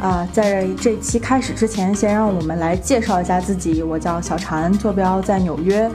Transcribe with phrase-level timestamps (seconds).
[0.00, 3.82] 啊，在这期开始之前，先让我们来介绍一下自己。
[3.82, 5.90] 我叫小婵，坐标在纽约，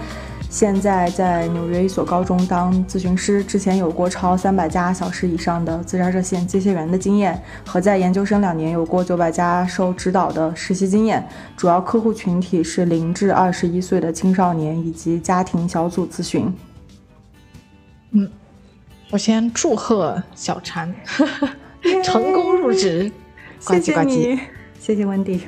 [0.50, 3.44] 现在在纽约一所高中当咨询师。
[3.44, 11.24] 之前有过超三百家小时以上的自杀热线接线员的经验，和在研究生两年有过九百家受指导的实习经验。
[11.56, 16.52] 主要客户群体是零至二十一岁的青少年以及家庭小组咨询。
[18.12, 18.28] 嗯，
[19.12, 20.92] 我先祝贺小婵
[22.04, 23.12] 成功入职。
[23.60, 24.40] 谢谢你，
[24.80, 25.42] 谢谢温蒂。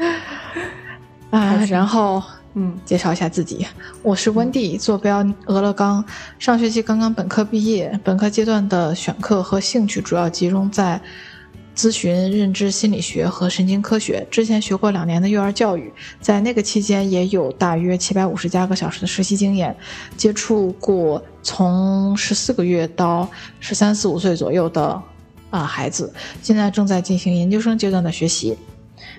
[1.30, 2.22] 啊，然后
[2.56, 3.66] 嗯，介绍一下自己，
[4.04, 6.04] 我是温蒂，坐标俄勒冈，
[6.38, 11.00] 上学期刚刚本科毕业，本科阶段的选课和兴趣主要集中在
[11.74, 14.28] 咨询、认知心理学和神经科学。
[14.30, 19.74] 之前学过两年的幼儿教育，在那个期间也有大约七百五十加个小时的实习经验，
[20.18, 23.26] 接触过从十四个月到
[23.62, 25.02] 十三四五岁左右的。
[25.52, 28.58] 啊，孩子现在正在进行研究生阶段的学习，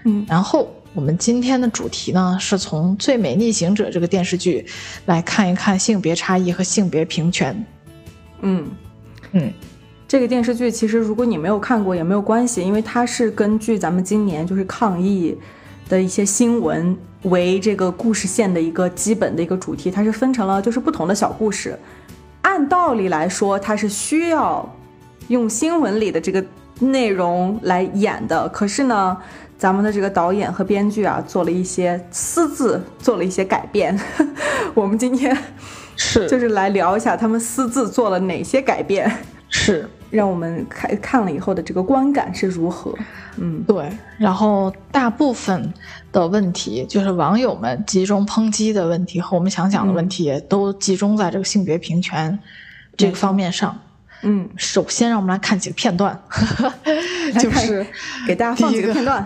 [0.04, 4.66] 嗯，然后我们今天的主题呢，是从《最美逆行者》这个电视剧
[5.06, 7.64] 来看一看性别差异和性别平权。
[8.40, 8.66] 嗯
[9.32, 9.52] 嗯，
[10.08, 15.36] 这个电视剧其实如果你没有看过也没有关系，因为它是根据咱们今年就是抗疫
[15.88, 21.78] 的一些新闻为这个故事线的一个基本的一个主题，它是分成了就是不同的小故事。
[22.40, 24.66] 按道理来说，它是需要。
[25.28, 26.44] 用新闻里的这个
[26.80, 29.16] 内容来演的，可是呢，
[29.56, 33.98] 咱们的这个导演和编剧啊，做了一些私自做了一些改变。
[34.74, 35.36] 我们今天
[35.96, 39.10] 是就是来聊一下他们私自做了哪些改变，
[39.48, 42.92] 是让我们看看了以后的这个观感是如何。
[43.36, 43.88] 嗯，对。
[44.18, 45.72] 然后大部分
[46.10, 52.38] 的问题，就是网友们集中抨击的问题和我们想讲的问题，都集中在这个性别平权
[52.96, 53.72] 这个方面上。
[53.74, 53.80] 嗯，
[54.56, 56.16] 首先让我们来看几个片段，
[57.40, 57.86] 就是
[58.26, 59.24] 给大家放几个片段，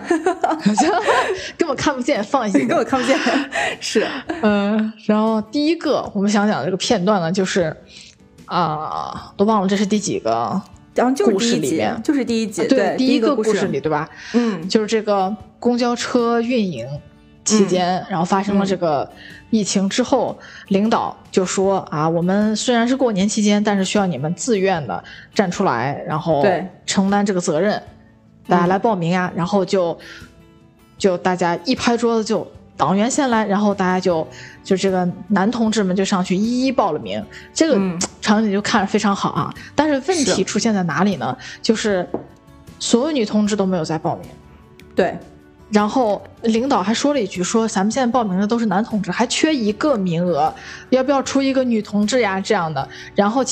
[1.57, 3.17] 根本 看不见，放一些根本看不见，
[3.79, 4.07] 是，
[4.41, 7.75] 嗯，然后第一个我们想讲的这个片段呢，就是
[8.45, 10.61] 啊，都忘了这是第几个，
[10.95, 13.67] 然后就是故事里面，就是第一集，对，第一个故事。
[13.67, 14.09] 里，对吧？
[14.33, 16.87] 嗯，就是这个公交车运营。
[17.47, 19.09] 期间，然后发生了这个
[19.49, 20.37] 疫情之后，
[20.67, 25.03] 领导就说啊，我们虽然是过年期间，但是需要你们自愿的
[25.33, 26.45] 站出来，然后
[26.85, 27.81] 承担这个责任，
[28.47, 29.31] 大家来报名呀。
[29.35, 29.97] 然后就
[30.97, 34.27] 就大家一拍桌子，就党员先来，然后大家就
[34.63, 37.79] 就这个男同志们就上去一一报了名，这个
[38.21, 39.53] 场景就看着非常好啊。
[39.73, 41.37] 但是问题出现在哪里呢？
[41.61, 42.05] 就是
[42.79, 44.29] 所有女同志都没有在报名，
[44.93, 45.17] 对。
[45.69, 50.53] 然后领导还说了一句：“说咱们现在报名的都是男同志，还缺一个名额，
[50.89, 52.39] 要不要出一个女同志呀？
[52.39, 53.43] 这样的。”然后。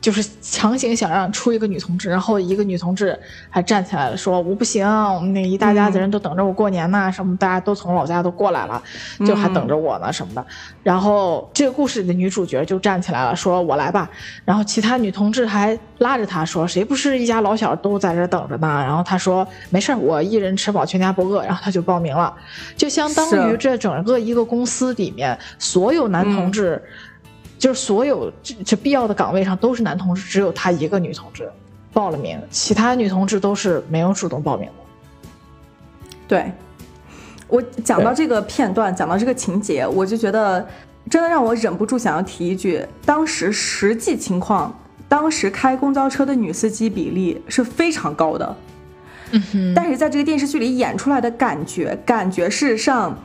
[0.00, 3.18] 就是强行想让出一个女同志，然后一个女同志
[3.50, 8.80] 还站起来了，说我不行，我们那一大家子人都等着我过年呢，什么大家都从老家都过来了，
[9.26, 10.46] 就还等着我呢什么的。
[10.84, 14.08] 然后这个故事里的女主角就站起来了，说我来吧。
[14.44, 18.68] 然后其他女同志还拉着她说，谁不是一家老小都在这等着呢？
[18.68, 21.42] 然后她说没事我一人吃饱全家不饿。
[21.42, 22.32] 然后她就报名了，
[22.76, 26.80] 就相当于这整个一个公司里面所有男同志。
[27.58, 31.50] 就是所有这这必要的岗位上都是男同志，只有他一个女同志
[31.92, 34.72] 报了名，其他女同志都是没有主动报名的。
[36.28, 36.52] 对，
[37.48, 40.64] 我讲到这个片段，讲到这个情节，我就觉得
[41.10, 44.72] 真的让我忍不住想要提一句：当时实际情况，
[45.08, 48.56] 当时开公交车的女司机比例是非常高的。
[49.32, 53.18] 嗯哼，但是在这个电视剧里演出来的感觉，感觉事实上。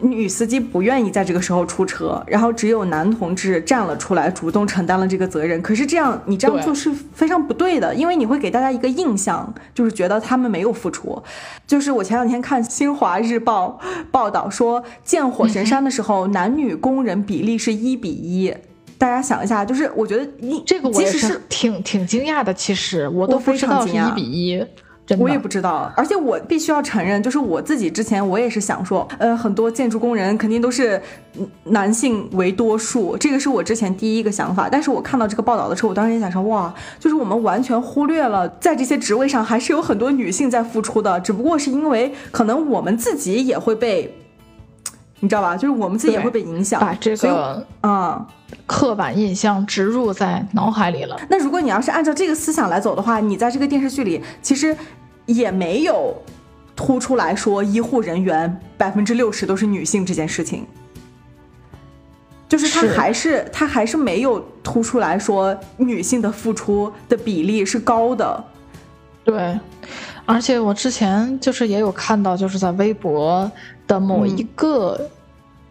[0.00, 5.60] 女司机不愿意在这个时候出车，然后只有男同志站了出来，主动承担了这个责任。
[5.62, 11.22] 可是这样，你这样做是非常不对的，因为你会给大家一个印象，就是觉得他们没有付出。
[11.66, 18.54] 就是我前两天看新华日报报道说，建火神山的时候，男女工人比例是一比一。
[18.98, 22.52] 大家想一下，就是我觉得你这个我也是挺挺惊讶的。
[22.54, 24.64] 其实我都不知道是一比一。
[25.18, 31.00] 我也不知道，而且我必须要承认，就是我自己之前我也是想说，呃，很多建筑工人肯定都是
[31.64, 34.68] 男性为多数，这个是我之前第一个想法。
[34.68, 44.12] 但是我看到这个报道的时候，我当时也想说，哇，就是我们完全忽略了，在这些职位上还是有很多女性在付出的，只不过是因为可能我们自己也会被
[45.26, 45.56] 你知道吧？
[45.56, 48.26] 就是我们自己也会被影响，把这个嗯、
[48.64, 51.20] 刻板印象植入在脑海里了。
[51.28, 54.76] 那如果你要是按照这个思想来走的话，你在这个电视剧里其实
[55.24, 56.14] 也没有
[56.76, 60.64] 突出来说医护人员百分之六十都是女性这件事情，
[62.48, 68.44] 就是他是还是他还是没有突出来说女性的付出的比例是高的。
[69.24, 69.58] 对，
[70.24, 73.50] 而且我之前就是也有看到，就是在微博
[73.88, 75.00] 的某一个、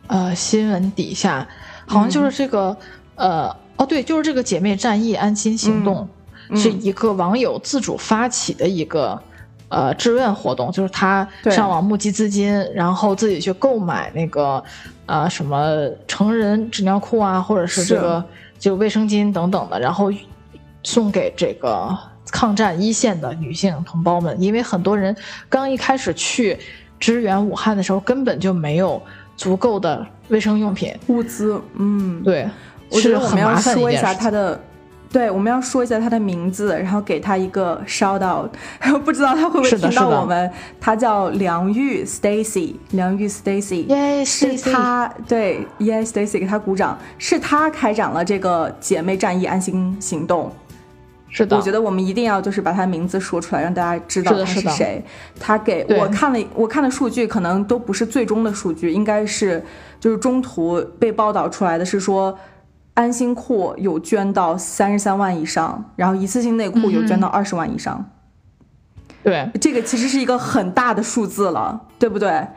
[0.08, 1.48] 呃新闻底下，
[1.86, 2.76] 好像就是这个、
[3.16, 6.08] 呃哦对，就是这个姐妹战役安心行动、
[6.50, 9.20] 嗯是一个网友自主发起的一个。
[9.68, 14.64] 呃，志愿活动就是他上网募集资金，然后自己去购买那个
[15.08, 18.02] 呃什么成人纸尿裤啊，或者是这是。
[18.02, 18.24] 个
[18.60, 20.12] 就卫生巾等等的，然后
[20.84, 21.98] 送给这个
[22.32, 25.14] 抗战一线的女性同胞们，因为很多人
[25.50, 26.58] 刚一开始去
[27.00, 29.02] 支援武汉的时候，根本就没有
[29.36, 32.50] 足够的卫生用品，物资，嗯，对，
[32.90, 33.96] 我觉是得我们要说一。
[33.96, 34.60] 下他的，
[35.12, 38.50] 对，我们要说一下他的名字，然后给他一个 shout out，
[39.04, 40.52] 不知道他会不会听到我们。
[40.80, 50.52] 他叫梁玉 Stacy，梁玉 Stacy，耶，是他对，Yes Stacy 给他鼓掌，是他开展了这个姐妹战役安心行动。
[51.30, 55.04] 是的，我觉得我们一定要就是把他名字说出来，让大家知道他是谁。
[55.40, 59.64] 他给我看了，我看的数据可能都不是最终的数据，应该是
[60.00, 62.38] 就是中途被报道出来的是说，
[62.94, 68.10] 安心裤有捐到三十三万以上，然后一次性内裤有捐到二十万以上，
[69.24, 72.48] 对，这个其实是一个很大的数字了，对不对？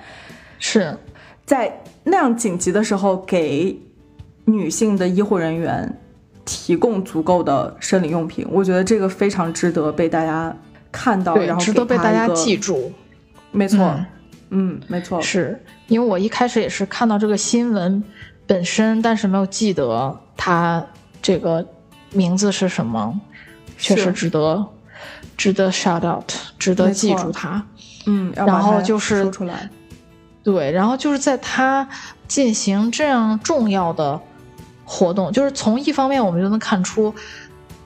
[0.59, 0.97] 是。
[1.45, 3.81] 在那样紧急的时候，给
[4.45, 5.99] 女性的医护人员
[6.49, 10.57] 提供足够的生理用品，我觉得这个非常值得被大家
[10.91, 12.57] 看到，然，后值得被大家记。
[12.57, 12.91] 住。
[13.53, 13.85] 没错，
[14.49, 18.03] 嗯嗯，没错，是因为我一开始也是看到这个新闻
[18.47, 20.83] 本身，但是没有记得它
[21.21, 21.63] 这个
[22.13, 23.21] 名字是什么，
[23.77, 24.67] 确实值得
[25.37, 27.63] 值得 shout out，值得记住它。
[28.07, 29.69] 嗯，然后就是说出来，
[30.43, 31.87] 对，然后就是在他
[32.27, 34.19] 进行这样重要的
[34.91, 37.15] 活动，就是从一方面我们就能看出，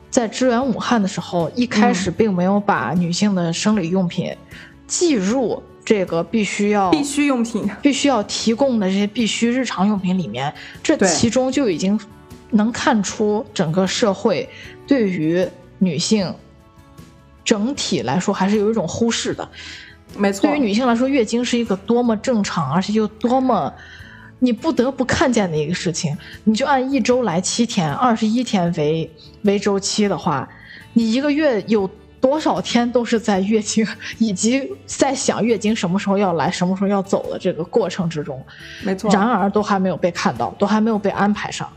[0.09, 4.33] 在支援武汉的时候，一开始并没有把女性的生理用品
[4.87, 11.99] 计入这个必须要必须用品，必须要提供的这些必须日常用品里面，这其中就已经
[12.51, 14.49] 能看出整个社会
[14.87, 15.45] 对于
[15.79, 16.33] 女性
[17.45, 19.49] 整体来说还是有一种忽视的。
[20.17, 20.43] 没错。
[20.43, 23.73] 对于，女性来说，月经是一个多么正常，而且又多么
[24.43, 26.17] 你不得不看见的一个事情。
[26.43, 29.09] 你就按一周来七天，二十一天为
[29.43, 30.49] 为周期的话，
[30.95, 31.89] 你一个月有
[32.21, 33.87] 多少天都是在月经，
[34.19, 38.45] 以及在想月经什么时候要来、什么时候要走的这个过程之中，
[38.83, 39.09] 没错。
[39.13, 41.69] 然而都还没有被看到，都还没有被安排上。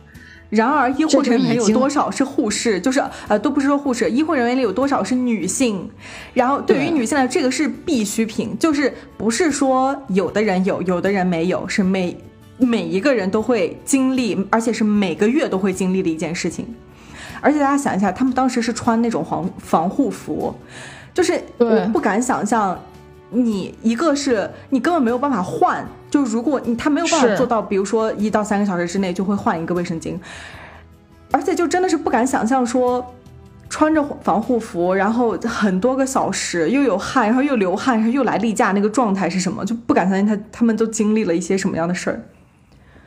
[0.50, 2.79] 然而，医护人员有多少是护士？
[2.79, 5.89] 就是呃，都不是说护士，医护人员里有多少是女性？
[6.33, 12.15] 然后对于女性来说，这个是必需品，就是不是说有的人有，有的人没有，是每
[12.57, 16.65] 每一个人都会经历，而且是每个月都会经历的一件事情。
[17.41, 20.53] 而且大家想一下，他们当时是穿那种防防护服，
[21.13, 22.79] 就是对我不敢想象，
[23.29, 30.17] 你一个是你根本没有办法换，就如果你他没有办法做到，比如说一到三个小时之内就会换一个卫生巾，
[31.31, 33.05] 而且就真的是不敢想象说。
[33.67, 39.65] 穿着防护服，然后很多个小时，又有汗，然后又流汗，然后又来例假，那个状态是什么？
[39.65, 42.21] 就不敢相信他他们都经历了一些什么样的事儿。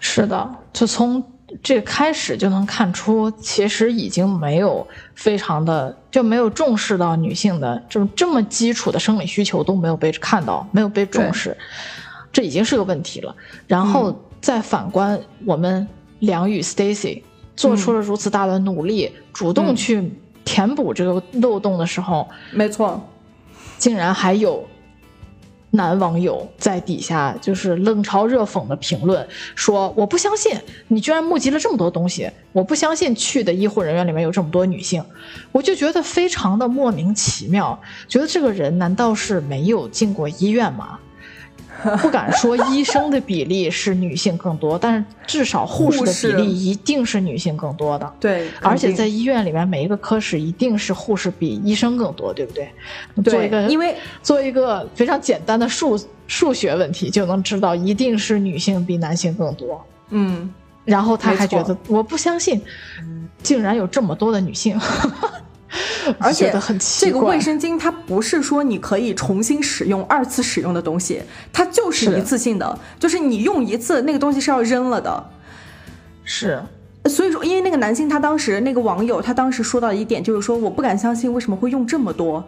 [0.01, 1.23] 是的，就从
[1.63, 11.57] 这个开始就能看出，其实已经没有非常的就没有重视到女性的这么这么基础的生理需求都没有被看到，没有被重视，
[12.33, 13.35] 这已经是个问题了。
[13.67, 15.89] 然后再反观我们
[16.21, 17.23] 梁宇 Stacy
[17.57, 20.13] 做出了如此大的努力，主动去
[20.45, 23.03] 填补这个漏洞的时候，没错，
[23.79, 24.69] 竟然还有
[25.71, 30.59] 男网友在底下就是冷嘲热讽的评论，说我不相信
[30.89, 35.05] 你居然募集了这么多东西，我不相信去的医护人员里面有这么多女性，
[35.53, 40.99] 我就觉得非常的莫名其妙，觉得这个人难道是没有进过医院吗？
[42.03, 48.13] 不敢说医生的比例是女性更多，但是至少护士的比例一定是女性更多的。
[48.19, 52.69] 对，而且在医院里面，每一个科室一定是护士比医生更多，对不对？
[53.23, 59.85] 对做一个，因为做一个非常简单的数数学问题，就能知道一定是女性比男性更多。
[60.11, 60.53] 嗯，
[60.85, 62.61] 然后他还觉得，我不相信，
[63.43, 64.79] 竟然有这么多的女性。
[66.19, 71.23] 而且很奇怪这个卫生巾它不是说你可以重新使用、二次使用的东西，
[71.53, 72.19] 它就是是。
[72.19, 75.31] 一次性的，就是你用一次，那个东西是要扔了的。
[76.25, 76.63] 是。
[77.05, 82.47] 所以说，因为那个男性他当时那个网友他当时说到一点，就是说我不敢相信为什么会用这么多，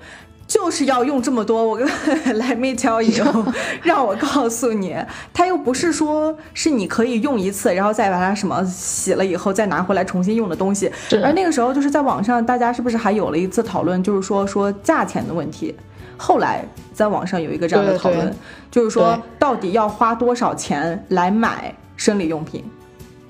[0.51, 1.65] 就是要用这么多。
[1.65, 3.53] 我跟 Let me tell you，
[3.85, 4.97] 让我告诉你，
[5.33, 10.91] 它又不是说是你可以用一次，然后再把它什么洗了以后再拿回来重新用的东西。
[11.09, 15.73] 是而那个时候就是在网上，大家是不是还有了一次讨论，就是说说价钱的问题。
[16.17, 18.35] 后来在网上有一个这样的讨论，对
[18.73, 22.65] 就是说到底要花多少钱来买生理用品？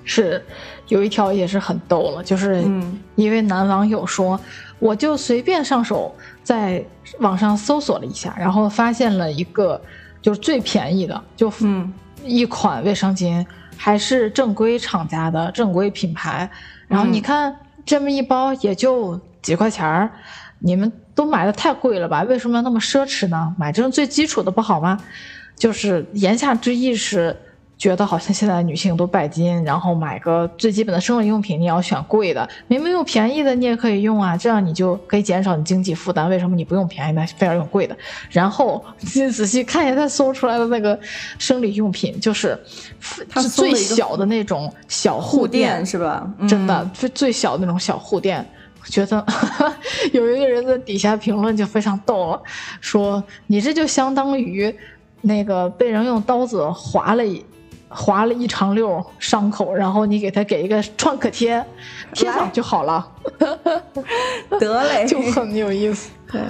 [0.02, 0.42] 是，
[0.88, 4.40] 有一条也是很逗了，就是嗯一位男网友说，
[4.78, 6.12] 我就随便上手
[6.42, 6.84] 在
[7.18, 9.80] 网上搜索了一下，然后发现了一个
[10.22, 11.92] 就是最便宜的，就嗯
[12.24, 13.44] 一款卫生巾，
[13.76, 16.50] 还是正规厂家的正规品牌。
[16.88, 20.10] 然后你嗯看这么一包也就几块钱儿，
[20.58, 22.22] 你们都买的太贵了吧？
[22.22, 23.54] 为什么要那么奢侈呢？
[23.58, 24.98] 买这种最基础的不好吗？
[25.56, 27.36] 就是言下之意是。
[27.80, 36.28] 觉得好像现在女性都拜金，然后买个最基本的生理用品，你要选贵的，明明用便宜的你也可以用啊，这样你就可以减少你经济负担。
[36.28, 37.96] 为什么你不用便宜的，非要用贵的？
[38.28, 38.84] 然后
[39.14, 41.00] 你仔细看一下他搜出来的那个
[41.38, 42.54] 生理用品，就是
[43.00, 46.30] 是最小的那种小护护垫垫，是吧？
[46.46, 48.46] 真的嗯最最小的那种小护垫。
[48.82, 49.24] 我觉得
[50.12, 52.42] 有一个人在底下评论就非常逗了，
[52.82, 54.74] 说你这就相当于
[55.22, 57.42] 那个被人用刀子划了一
[57.90, 61.62] 划了一长溜伤口，然后你给他给一个创可贴，
[62.14, 63.06] 贴上就好了，
[64.58, 66.08] 得嘞， 就很有意思。
[66.30, 66.40] 对，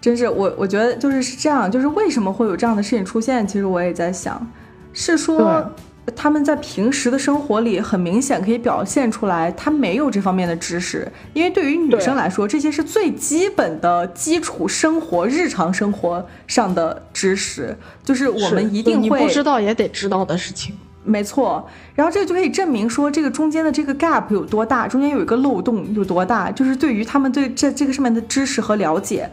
[0.00, 3.44] 真是我我觉得就是是这样，就是为什么会有这样的事情出现？
[3.46, 4.46] 其实我也在想，
[4.92, 5.68] 是说
[6.14, 20.74] 他们在平时的生活里很明显可以表现出来，他没有这方面的知识，因为对于女生来说，这些是最基本的基础生活、日常生活上的知识，就是我们一定会你不知道也得知道的事情。
[21.04, 29.30] 没错，然后这个就可以证明说，这个中间的这个 gap 有多大，中间有一个漏洞有多大，就是对于他们对这这个上面的知识和了解。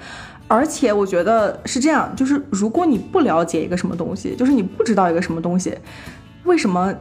[0.47, 5.75] 而且我觉得是这样，就是如果你不了解一个什么东西，就是你不知道一个什么东西，
[6.45, 6.93] 为什么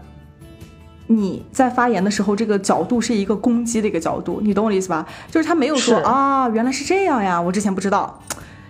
[1.07, 4.41] 你在发言的时候这个角度是一个攻击的一个角度？
[4.43, 5.07] 你懂我的意思吧？
[5.31, 8.21] 就是他没有说啊，原来是这样呀，我之前不知道。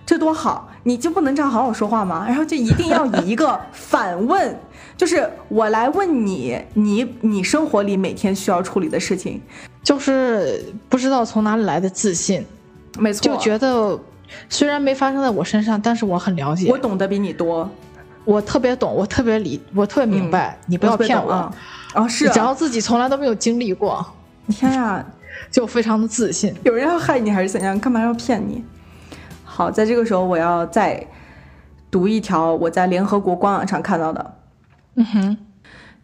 [0.07, 2.27] 这多好，你就不能这样好好说话吗？
[2.29, 4.55] 然后就一定要以一个反问，
[4.99, 9.41] 就是我来问你，你你生活里每天需要处理的事情，
[9.83, 12.45] 就是不知道从哪里来的自信，
[12.99, 13.99] 没错，就觉得
[14.51, 17.71] 虽然没发生在我身上，但是我很了解，我懂得比你多，
[18.25, 21.31] 我特别懂，我特别理，我特别明白，你不要骗我。
[21.31, 21.55] 啊！
[21.95, 24.05] 哦，是只要自己从来都没有经历过，
[24.49, 25.05] 天呀、
[25.51, 26.55] 就非常的自信。
[26.65, 27.79] 有人要害你还是怎样？
[27.79, 28.65] 干嘛要骗你？
[29.45, 31.07] 好，在这个时候我要再
[31.91, 34.35] 读一条我在联合国官网上看到的。
[34.97, 35.37] 嗯哼，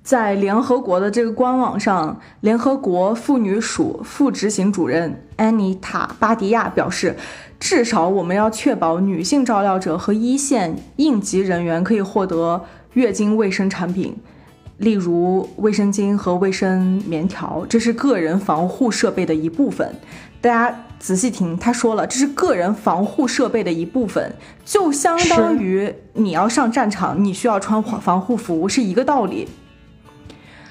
[0.02, 7.16] 在联合国的这个官网上，联合国妇女署副执行主任安妮塔·巴迪亚表示，
[7.60, 12.64] 至少我们要确保女性照料者和一线应急人员可以获得
[12.94, 14.16] 月经卫生产品，
[14.78, 19.94] 例如卫生巾和卫生棉条，这是个人防护设备的一部分。
[20.40, 29.46] 大家仔细听，他说了，这是个人防护设备的一部分，就相当于你要上战场，你需要穿防护服，是一个道理。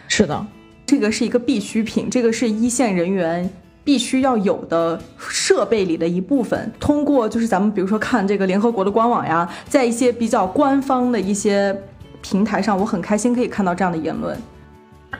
[0.07, 0.47] 是的，
[0.87, 3.47] 这个是一个必需品，这个是一线人员
[3.83, 6.71] 必须要有的设备里的一部分。
[6.79, 11.75] 通过就是咱们比如说看这个联合国的官网呀，在一些比较官方的一些
[12.21, 14.37] 平台上，我很开心可以看到这样的言论。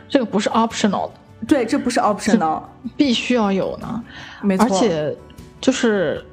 [0.08, 1.12] 这个不是 optional 的，
[1.48, 2.62] 对，这不是 optional，
[2.96, 4.04] 必须要有呢。
[4.42, 4.66] 没错。
[4.66, 5.16] 而且
[5.62, 6.24] 就是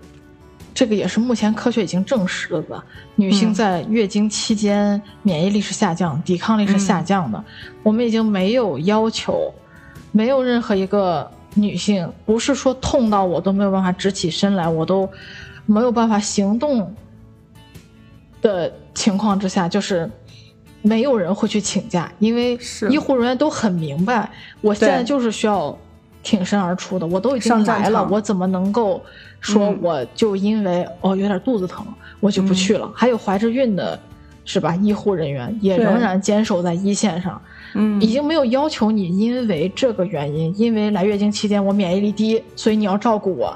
[0.74, 2.82] 这个也是目前科学已经证实了的，
[3.14, 7.42] 女性嗯在月经期间免疫力是下降，抵抗力是下降的。
[7.82, 9.52] 我们已经没有要求，
[10.12, 15.08] 没有任何一个女性不是说痛到我都没有办法直起身来，我都
[15.66, 16.94] 没有办法行动
[18.40, 20.08] 的情况之下，就是。
[20.82, 25.76] 没有人会去请假，因为是医护人员都很明白，我现在就是需要
[26.22, 29.02] 挺身而出的，我都已经来了，我怎么能够
[29.40, 31.84] 说嗯我就因为、哦有点肚子疼
[32.20, 32.88] 我就不去了？
[32.94, 33.98] 还有怀着孕的，
[34.46, 34.74] 是吧？
[34.76, 37.38] 医护人员也仍然坚守在一线上，
[37.74, 43.54] 嗯，已经没有要求你因为这个原因，因为来月经期间我免疫力低，所以你要照顾我。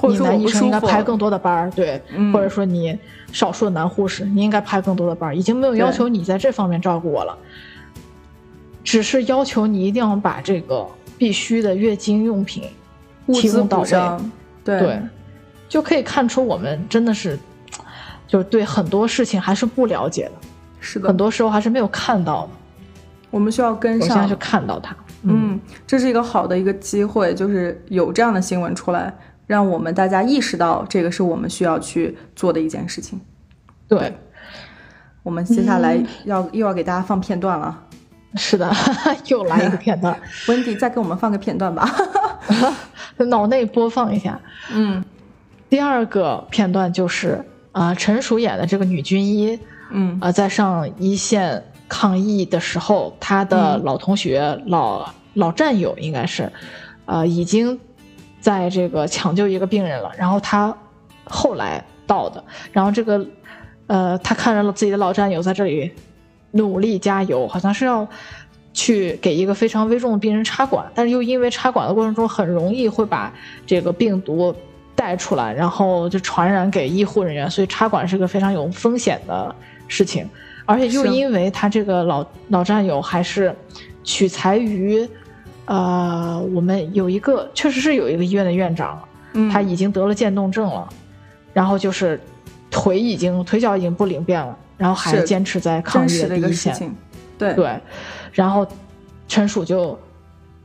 [0.00, 2.96] 或者说你男医生应该排更多的班儿，对，嗯或者说你
[3.32, 7.36] 少数的男护士，你应该排更多的班儿，已经没有要求你在这方面照顾我了，
[8.84, 10.86] 只是要求你一定要把这个
[11.18, 12.62] 必须的月经用品
[13.26, 13.88] 物资提供到位。
[14.62, 15.00] 对对，
[15.68, 17.36] 就可以看出我们真的是，
[18.28, 20.32] 就是对很多事情还是不了解的，
[20.78, 22.50] 是的，很多时候还是没有看到的。
[23.30, 24.94] 我们需要跟上，去看到它。
[25.22, 29.12] 嗯，这是一个好的一个机会，就是有这样的新闻出来，
[29.46, 33.20] 让我们大家意识到这个是我们需要去做的一件事情。
[33.88, 34.16] 对，
[35.22, 37.84] 我们接下来要又要给大家放片段了。
[38.34, 38.70] 是的，
[39.26, 40.16] 又来一个片段。
[40.48, 41.90] 温迪，再给我们放个片段吧，
[43.28, 44.38] 脑内播放一下。
[44.72, 45.02] 嗯，
[45.68, 47.42] 第二个片段就是
[47.78, 49.58] 啊，陈数演的这个女军医，
[49.90, 51.62] 嗯啊，在上一线。
[51.90, 56.52] 抗疫的时候，她的老同学、老老战友应该是，
[57.06, 57.80] 呃，已经
[58.42, 60.12] 在这个抢救一个病人了。
[60.18, 60.76] 然后她
[61.24, 63.26] 后来到的，然后这个，
[63.86, 65.90] 呃，她看着自己的老战友在这里
[66.50, 68.06] 努力加油，好像是要
[68.74, 73.32] 去给一个非常危重的病人插管，但是又因为插管的过程中很容易会把
[73.66, 74.54] 这个病毒
[74.98, 79.54] 带出来，然后就传染给医护人员，所以插管是个非常有风险的
[79.86, 80.28] 事情。
[80.66, 83.54] 而且又因为他这个老老战友还是
[84.02, 85.08] 取材于，
[85.66, 89.00] 呃，我们有一个确实是有一个医院的院长，
[89.52, 90.88] 他已经得了渐冻症了，
[91.52, 92.20] 然后就是
[92.68, 96.92] 腿已经腿脚已经不灵便了，然后还坚持在抗疫的第一线，
[97.38, 97.54] 对。
[97.54, 97.80] 对，
[98.32, 98.66] 然后
[99.28, 99.96] 陈曙就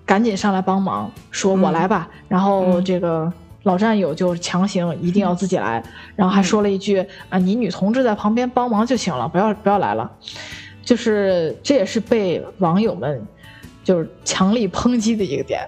[0.08, 3.32] 赶紧上来帮忙，说我来吧，然后这个。
[3.64, 5.84] 老战友就强行一定要自己来，
[6.16, 10.10] 然后还说了一句啊，你女同志在旁边帮忙就行了，不要不要来了。
[10.84, 13.26] 就是这也是被网友们
[13.84, 15.62] 就是强力抨击的一个点。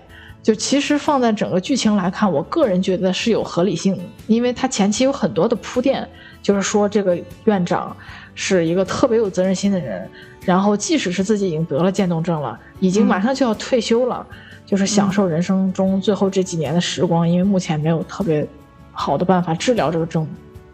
[0.43, 6.07] 就其实放在整个剧情来看，我个人觉得是有合理性的，因为他前期有很多的铺垫，
[6.39, 7.97] 就是说这个院长
[8.35, 10.07] 是一个特别有责任心的人，
[10.41, 14.23] 然后即使是自己已经得了渐冻症了，已经马上就要退休了。
[14.65, 18.47] 就是享受人生中最后这几年的时光，因为目前没有特别
[18.91, 20.27] 好的办法治疗这个症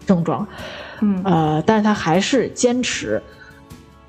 [0.06, 0.48] 症状，
[1.02, 3.22] 嗯呃，但是他还是坚持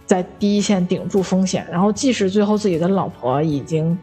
[0.07, 3.99] 在第一线顶住风险，然后即使最后自己的老婆已经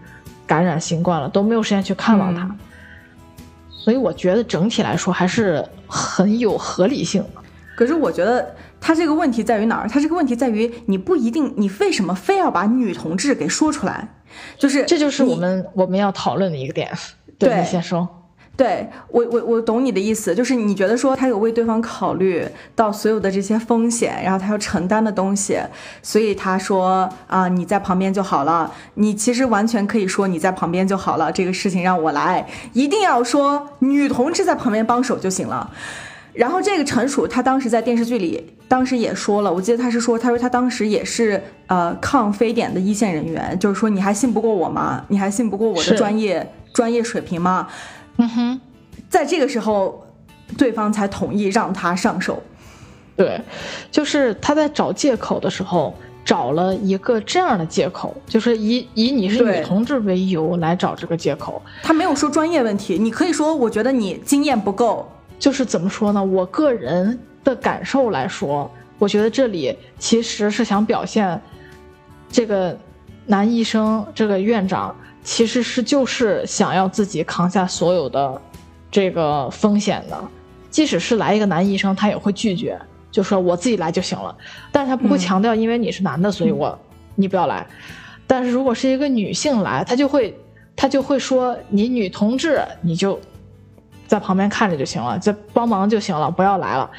[0.46, 2.54] 感染新冠了，都没有时间去看望他，
[3.70, 7.42] 所以我觉得整体来说还是很有合理性的。
[7.78, 9.88] 可是我觉得他这个问题在于哪儿？
[9.88, 14.08] 他这个问题在于你不一定，你为什么非要把女同志给说出来？
[14.58, 16.90] 就是这就是我们我们要讨论的一个点。
[17.38, 18.08] 对，你先说。
[18.58, 25.58] 对我我我懂你的意思，就是你觉得说他有为对方考虑到所有的这些风险，然后他要承担的东西，
[26.02, 28.70] 所以他说啊你在旁边就好了。
[28.96, 35.72] 你其实完全可以说你在旁边就好了，这个事情让我来，一定要说女同志在旁边帮手就行了。
[36.34, 45.04] 然后这个陈楚他当时在电视剧里，当时也说了，我记得他是说，他说他当时也是呃抗非典的一线人员，就是说你还信不过我吗？
[45.10, 47.68] 你还信不过我的专业专业水平吗？
[48.18, 48.62] 嗯哼，
[49.10, 50.06] 在这个时候，
[50.58, 52.42] 对方才同意让他上手。
[53.16, 53.42] 对，
[53.92, 61.62] 就是他在找借口的时候找了一个这样的借口，就是以以你是女同志为由来找这个借口。
[61.82, 65.10] 他没有说专业问题，你可以说我觉得你经验不够。
[65.40, 66.22] 就是怎么说呢？
[66.22, 71.42] 我个人的感受来说，我觉得这里其实是想表现，
[72.30, 72.78] 这个
[73.26, 78.42] 男医生这个院长其实是就是想要自己扛下所有的
[78.92, 80.22] 这个风险的。
[80.70, 82.78] 即使是来一个男医生，他也会拒绝，
[83.10, 84.36] 就说我自己来就行了。
[84.74, 86.78] 但是他不会强调，因为你是男的，所以我
[87.16, 87.66] 你不要来。
[88.28, 90.38] 但是如果是一个女性来，他就会
[90.76, 93.18] 他就会说你女同志你就。
[94.10, 96.90] 在旁边看着就行了，在帮忙就行了，不要来了。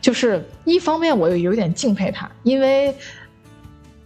[0.00, 2.94] 就是一方面，我又有点敬佩他，因为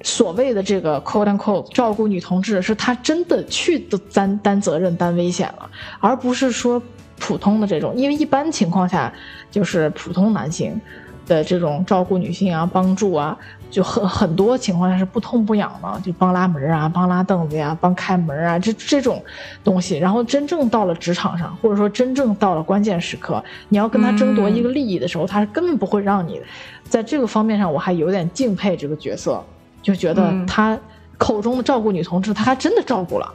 [0.02, 3.80] 所谓的这个 “quote and quote” 照顾女同志，是他真的去
[4.12, 6.80] 担担责任、担危险了，而不是说
[7.18, 7.94] 普通的这种。
[7.96, 9.12] 因为一般情况下，
[9.50, 10.80] 就是普通男性。
[11.26, 13.34] 的这种照顾女性啊，帮助啊，
[13.74, 19.20] 就很很多情况下是不痛不痒的，就帮拉门啊，帮拉凳子呀，帮开门啊，这这种
[19.64, 19.98] 东西。
[19.98, 26.44] 然后真正到了职场上，或者说真正到了关键时刻，你要跟他争夺一个利益的时候，他是根本不会让你的。
[26.84, 29.42] 在这个方面上，我还有点敬佩这个角色，
[29.82, 30.78] 就觉得他
[31.18, 33.28] 口中的照顾女同志，他还真的照顾了，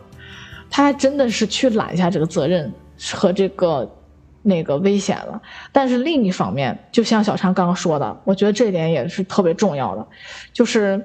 [0.70, 2.72] 他还真的是去揽下这个责任
[3.14, 3.86] 和这个。
[4.50, 10.06] 那个危险了，但是另一方面，就像小常刚刚说的，我觉得这一点也是特别重要的，
[10.52, 11.02] 就是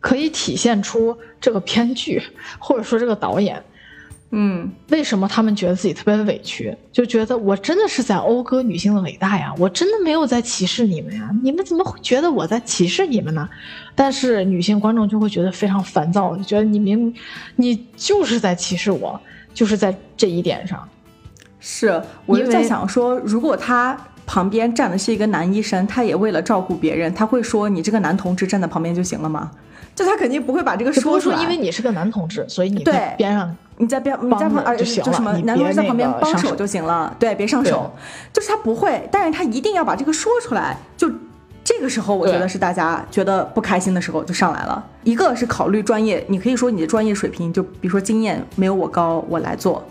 [0.00, 2.22] 可以体现出这个编剧
[2.58, 3.62] 或者说这个导演，
[4.30, 13.48] 嗯，为什么他们觉得自己特别委屈，就觉得我真的是在讴歌女性的伟大呀，我真的没有在歧视你们呀，你们怎么会觉得我在歧视你们呢？
[13.94, 17.14] 但是女性观众就会觉得非常烦躁，就觉得你明
[17.56, 19.20] 你就是在歧视我，
[19.52, 20.88] 就是在这一点上。
[21.66, 23.96] 是，我就在想说，如果他
[24.26, 29.50] 旁边站的是一个男医生，他也为了照顾别人，他会说你这个男同志站在旁边就行了吗？
[29.94, 31.40] 就他肯定不会把这个说出来。
[31.40, 37.90] 因为你是个男同志，所以你在边上，你在边你在旁就就什么男同志在旁边帮手就行了，对，别上手。
[38.30, 40.76] 就是他不会，但是他一定要把这个说出来。
[40.98, 41.10] 就
[41.64, 44.84] 这个时候，我觉得是大家觉得不开心的时候就上来了。
[45.02, 49.82] 一个是考虑专业，你可以说你的专业水平，就比如说经验没有我高，我来做。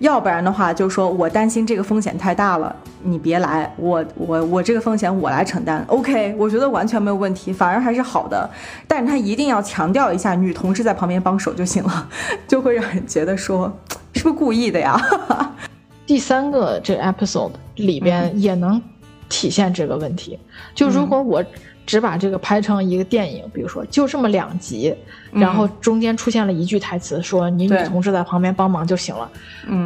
[0.00, 5.84] 要不然的话，就是说我担心这个风险太大了，你别来，我我我这个风险我来承担。
[5.86, 8.48] OK，我觉得完全没有问题，反而还是好的。
[8.88, 12.08] 但是他一定要强调一下，女同事在旁边帮手就行了，
[12.48, 13.70] 就会让人觉得说
[14.14, 14.98] 是不是故意的呀？
[16.06, 18.82] 第三个这 episode 里边也能
[19.30, 20.38] 体现这个问题，
[20.74, 21.42] 就如果我。
[21.86, 24.94] 只把这个拍成一个电影，比如说就这么两集，
[25.32, 29.28] 然后中间出现了一句台词，说你女同事在旁边帮忙就行了，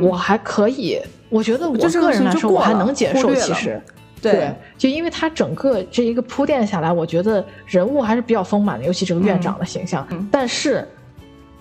[0.03, 3.35] 我还可以，我觉得我个人来说我还能接受。
[3.35, 3.81] 其实，
[4.21, 10.07] 对，就因为他整个这一个铺垫下来，我觉得人物还是比较丰满的，尤其这个院长的形象。
[10.31, 10.87] 但是，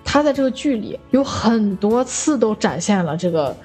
[0.04, 3.56] 他在这个剧里有很多次都展现了这个。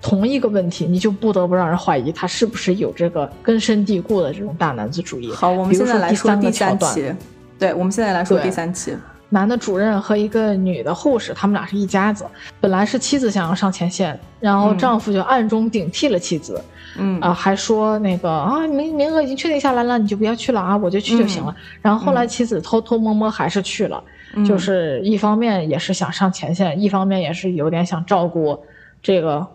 [0.00, 5.32] 同一个问题，你就不得不让人怀疑他是不是有这个根深蒂固的这种大男子主义。
[5.32, 7.12] 好，我们现在来说第三期。
[7.58, 8.96] 对，我们现在来说第三期。
[9.30, 12.24] 男的主任和一个女的护士，他们俩是一家子。
[12.60, 16.62] 本来是妻子想要上前线，然后丈夫就暗中顶替了妻子。
[16.96, 21.54] 嗯啊，还说那个啊，名名额已经确定下来了，你就不要去了啊，我就去就行了。
[21.82, 24.02] 然后后来妻子偷偷摸摸还是去了，
[24.46, 28.58] 就是一方面也是想上前线，一方面也是有点想照顾
[29.02, 29.46] 这个。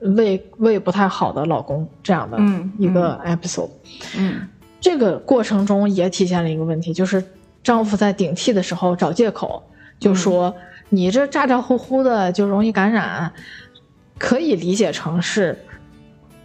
[0.00, 2.38] 胃胃不太好的老公这样的
[2.78, 3.70] 一个 episode，
[4.16, 4.46] 嗯，
[4.78, 7.24] 这个过程中也体现了一个问题，就是
[7.62, 9.62] 丈夫在顶替的时候找借口，
[9.98, 10.54] 就说
[10.90, 13.32] 你这咋咋呼呼的就容易感染，
[14.18, 15.58] 可以理解成是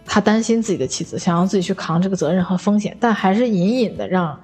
[0.06, 4.40] 他担心自己的妻子，想要自己去扛这个责任和风险，但还是隐隐的让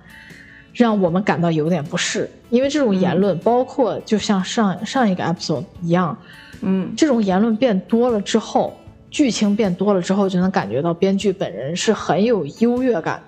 [0.74, 6.14] 让我们感到有点不适，因为这种言论，包括就像上上一个 episode 一样，
[6.60, 8.76] 嗯，这种言论变多了之后。
[9.10, 13.22] 剧情变多了之后，就能感觉到编剧本人是很有优越感。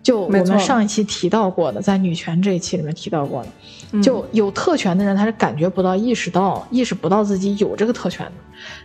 [0.00, 8.32] 就我们上一期提到过的，在女权这一期里面提到过的，就有特权的人他是感觉不到、意识到、意识不到自己有这个特权的，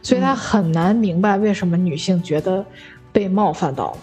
[0.01, 2.65] 所以他很难明白为什么女性觉得
[3.11, 3.97] 被冒犯到了。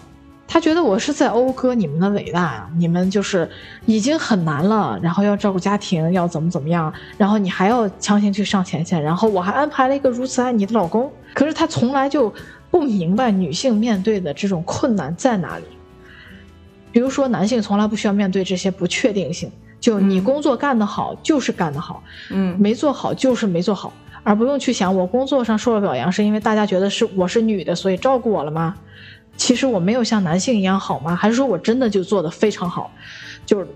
[0.47, 3.47] 他觉得我是在讴歌你们的伟大呀，你们就是
[3.85, 11.11] 已经很难了，然后要照顾家庭，要怎么怎么样，然后你还要强行去上前线，然后我还安排了一个如此爱你的老公。
[11.33, 12.33] 可是他从来就
[12.69, 15.65] 不明白女性面对的这种困难在哪里。
[16.91, 28.75] 比如说，男性从来不需要面对这些不确定性，就你工作干得好就是干得好，嗯，没做好就是没做好，而不用去想我工作上受了表扬是因为大家觉得是我是女的所以照顾我了吗？
[29.37, 31.15] 其实我没有像男性一样好吗？
[31.15, 32.91] 还是说我真的就做得非常好，
[33.45, 33.67] 就是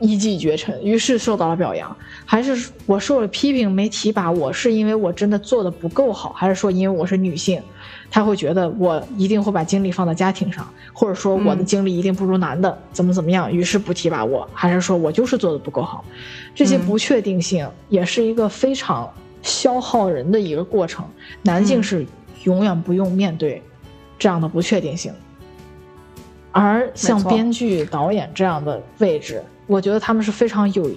[0.00, 1.96] 一骑绝尘，于是受到了表扬？
[2.24, 6.32] 还是我受了批评没提拔我是因为我真的做的不够好？
[6.32, 7.62] 还是说因为我是女性，
[8.10, 13.52] 他会觉得我一定会把精力放在家庭上，或者说我的精力一定不如男的，怎么怎么样？
[13.52, 14.48] 于是不提拔我？
[14.52, 16.04] 还是说我就是做的不够好？
[16.54, 21.04] 这些不确定性也是一个非常消耗人的一个过程。
[21.42, 22.06] 男性是
[22.44, 23.62] 永远不用面对。
[24.20, 25.12] 这样的不确定性，
[26.50, 30.90] 而像编剧、导演这样的位置，我觉得他们是非常有。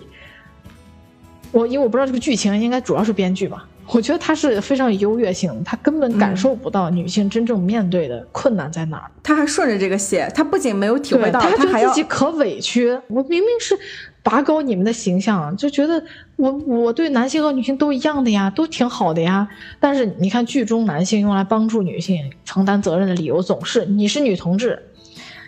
[1.51, 3.67] 我因为我不知道这个剧情，应该主要是编剧吧。
[3.87, 9.11] 我觉得他是非常有优越性，他根本感受不到女性真正面对的困难在哪儿。
[9.21, 12.97] 他还顺着这个写，他不仅没有体会到，他觉得自己可委屈。
[13.07, 13.77] 我明明是
[14.23, 16.01] 拔高你们的形象，就觉得
[16.37, 19.45] 我我对男性和女性都一样的呀，都挺好的呀。
[19.81, 24.81] 但是你看剧中男性用来帮助女性承担责任的理由总是你是女同志，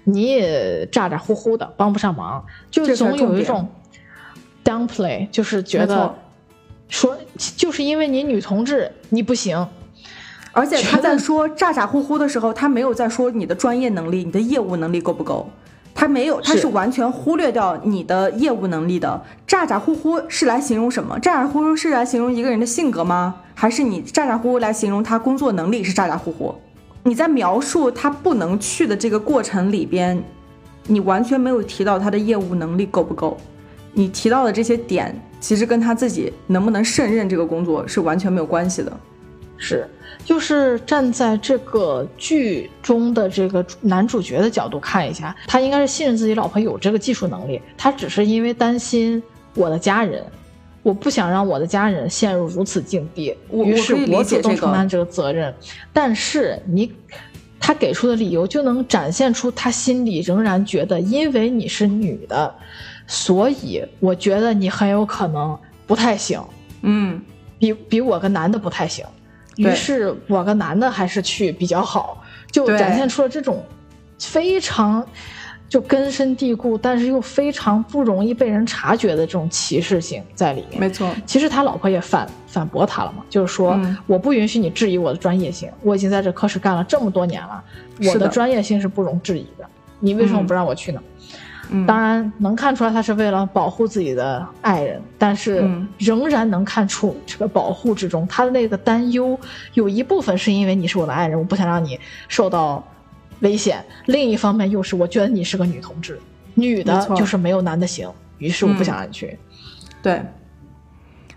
[0.03, 3.67] 你也咋咋呼呼的帮不上忙，就总有一种
[4.63, 6.15] downplay，就是觉得。
[6.89, 7.17] 说
[7.57, 9.67] 就是因为你女同志你不行，
[10.51, 15.49] 而且他在说咋咋呼呼的时候，他没有在说你的专业能力、你的业务能力够不够，
[15.95, 19.19] 他没有，他是完全忽略掉你的业务能力的。
[19.47, 21.17] 咋咋呼呼是来形容什么？
[21.17, 23.37] 咋咋呼呼是来形容一个人的性格吗？
[23.55, 26.53] 还是你咋咋呼呼来形容他工作能力是咋咋呼呼？
[27.05, 30.23] 你在描述他不能去的这个过程里边，
[30.87, 33.37] 你完全没有提到他的业务能力够不够。
[33.91, 38.91] 你提到的这些点，其实跟他自己能不能胜任这个工作是完全没有关系的。
[39.57, 39.85] 是，
[40.25, 49.21] 就是站在这个剧中的这个男主角的角度看一下，他应该是信任自己老婆有这个技术能力，他只是因为担心
[49.55, 50.23] 我的家人，
[50.83, 55.53] 我不想让我的家人陷入如此境地，于是我主动承担这个责任。
[55.93, 56.91] 但是你，
[57.59, 62.53] 他给出的理由就能展现出他心里仍然觉得，因为你是女的，
[63.07, 66.43] 所以我觉得你很有可能不太行，
[66.81, 67.21] 嗯，
[67.57, 69.05] 比比我个男的不太行。
[69.55, 73.63] 于是我个男的还是去比较好，就展现出了这种
[74.19, 75.07] 非常
[75.73, 80.79] 就根深蒂固，但是又非常不容易被人察觉的这种歧视性在里面。
[80.79, 87.63] 没错，其实他老婆也反反驳他了嘛，就是说、嗯我不允许你质疑我的专业性，我已经在这科室干了这么多年了，
[88.07, 89.65] 我的的专业性是不容置疑的，
[89.99, 91.01] 你为什么嗯不让我去呢？
[91.71, 99.35] 嗯，当然能看出来他是为了保护自己的爱人，但是嗯仍然能看出这个保护之中，他的那个担忧
[99.73, 102.85] 有一部分是因为你是我的爱人，我不想让你受到
[103.43, 103.77] 危险；
[104.07, 106.19] 另一方面又是我觉得你是个女同志，
[106.55, 109.37] 女的就是没有男的行，于是我不嗯想让你去。
[110.01, 110.21] 对，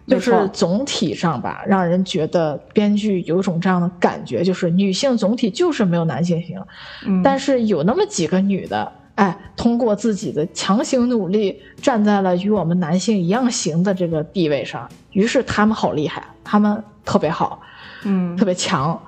[0.07, 6.61] 就是总体上吧，让人觉得编剧有种这样的感觉，就是女性总体就是没有男性行，
[7.05, 17.61] 嗯，但是有那么几个女的，哎，通过自己的强行努力，站在了与我们男性一样行的这个地位上，于是她们好厉害，她们特别好，
[18.05, 19.01] 嗯特别强。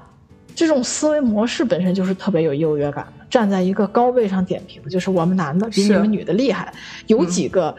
[0.59, 6.75] 这种思维模式本身就是特别有优越感的，站在一个高位上点评，就是我们男的比你们女的厉害，
[7.07, 7.73] 有几个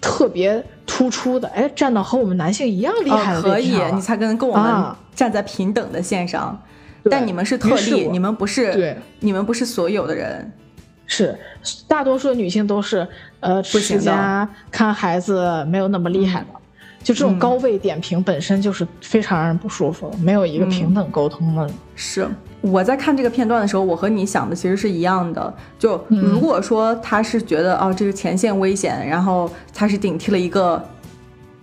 [0.00, 6.58] 特别突出的，哎，站到和我们男性一样厉害的哦、可以你才跟跟我们啊站在平等的线上。
[7.02, 10.50] 对但你们是特例，你们不是，对，你们不是所有的人。
[11.04, 11.38] 是，
[11.86, 13.06] 大多数女性都是
[13.40, 16.46] 呃持家、看孩子没有那么厉害的，
[17.06, 21.70] 就这种嗯高位点评本身就是非常让人不舒服，没有一个嗯平等沟通的。
[21.94, 22.26] 是
[22.60, 25.54] 我在看这个片段的时候，我和你想的其实是一样的。
[25.78, 30.84] 就嗯如果说他是觉得哦，这个前线危险，然后他是顶替了一个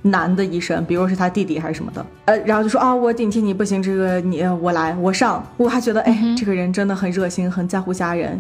[0.03, 8.39] 男的医生，比如是他弟弟还是什么的，呃，然后就说啊、我顶替你不行，这个你呃我来，我上，我还觉得哎，这个人真的很热心，很在乎家人。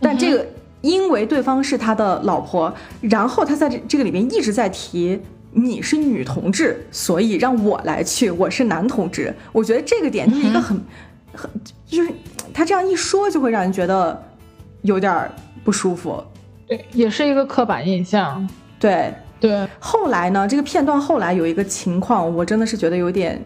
[0.00, 0.46] 但这个
[0.80, 5.20] 因为对方是他的老婆，然后他在这这个里面一直在提。
[5.58, 9.34] 你是女同志，所以让我来去，我是男同志。
[9.52, 10.78] 我觉得这个点就是一个很、
[11.32, 11.50] 很，
[11.86, 12.10] 就是
[12.52, 14.22] 他这样一说，就会让人觉得
[14.82, 15.32] 有点儿
[15.64, 16.22] 不舒服。
[16.68, 18.46] 对，也是一个刻板印象。
[18.78, 23.42] 对，对，后来呢，这个片段后来有一个情况，我真的是觉得有点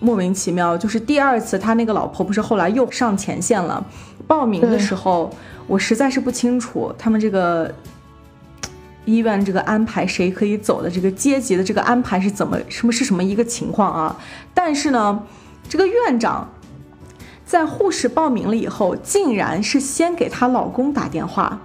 [0.00, 0.76] 莫名其妙。
[0.76, 3.86] 就是第二次他那个老婆不是后来又上前线了，
[4.26, 5.30] 报名的时候，
[5.68, 7.72] 我实在是不清楚他们这个
[9.04, 14.16] 医院这个安排谁可以走的这个阶级的这个安排是怎么什么是什么一个情况啊？
[14.54, 15.22] 但是呢，
[15.68, 16.48] 这个院长
[17.44, 21.60] 在护士报名了以后，竟然是先给她老公打电话。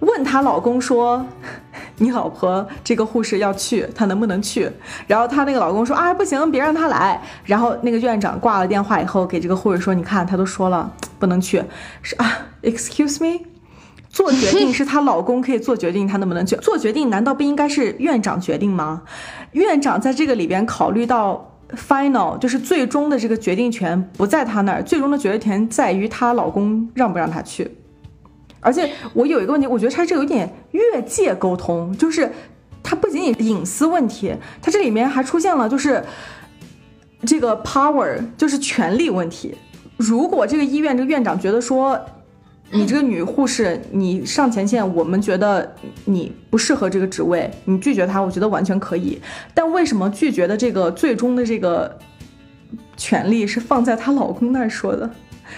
[0.00, 1.26] 问她老公说
[1.98, 4.70] ：“你老婆这个护士要去，她能不能去？”
[5.08, 11.64] 然后她那个老公说：“啊，不行，别让她来。”然后那个院长挂了电话以后，给这个护士说：“你看，她都说了不能去，
[12.00, 13.44] 是啊，excuse me。”
[14.08, 16.56] 做决定是她老公可以做决定，她能不能去？
[16.56, 19.02] 做决定难道不应该是院长决定吗？
[19.52, 27.70] 院长在这个里边考虑到 final，就是最终的这个决定权不在她那儿，最终的决定权在于她老公让不让她去。
[28.60, 32.28] 而且我有一个问题，我觉得他这有点越界沟通，就是
[32.82, 36.02] 他不仅仅隐私问题，他这里面还出现了就是
[37.24, 39.54] 这个 power，就是权力问题。
[39.96, 41.98] 如果这个医院这个院长觉得说
[42.70, 49.20] 你这个女护士你上前线，我们觉得你不适合这个职位，你拒绝她，我觉得完全可以。
[49.54, 51.98] 但为什么拒绝的这个最终的这个
[52.96, 55.08] 权利是放在她老公那儿说的？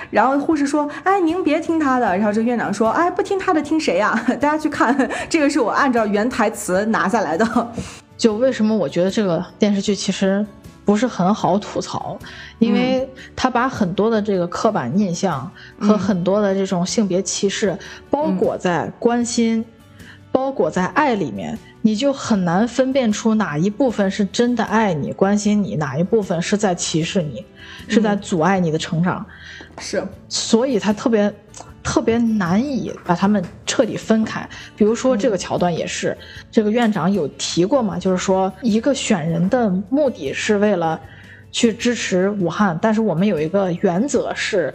[0.09, 4.14] 然后护士说：“哎，您别听他的。”然后这院长说：“哎，不听他的，听谁呀？
[4.40, 7.73] 大家去看，这个是我按照原台词拿下来的。
[8.16, 10.46] 就为什么我觉得这个电视剧其实
[10.90, 12.18] 不是很好吐槽，
[12.59, 15.48] 因为他把很多的这个刻板印象
[15.79, 17.79] 和很多的这种性别歧视
[18.11, 19.64] 包裹在关心、
[20.33, 27.46] 包裹在爱里面，你就很难分辨出哪一部分是真的爱你、关心你，哪一部分是在歧视你，
[27.87, 29.24] 是在阻碍你的成长。
[29.79, 31.33] 是，所以他特别
[31.90, 34.48] 特别难以把他们彻底分开。
[34.76, 36.16] 比如说这个桥段也是，
[36.48, 41.00] 这个院长有提过嘛，就是说一个选人的目的是为了
[41.50, 44.72] 去支持武汉，但是我们有一个原则是。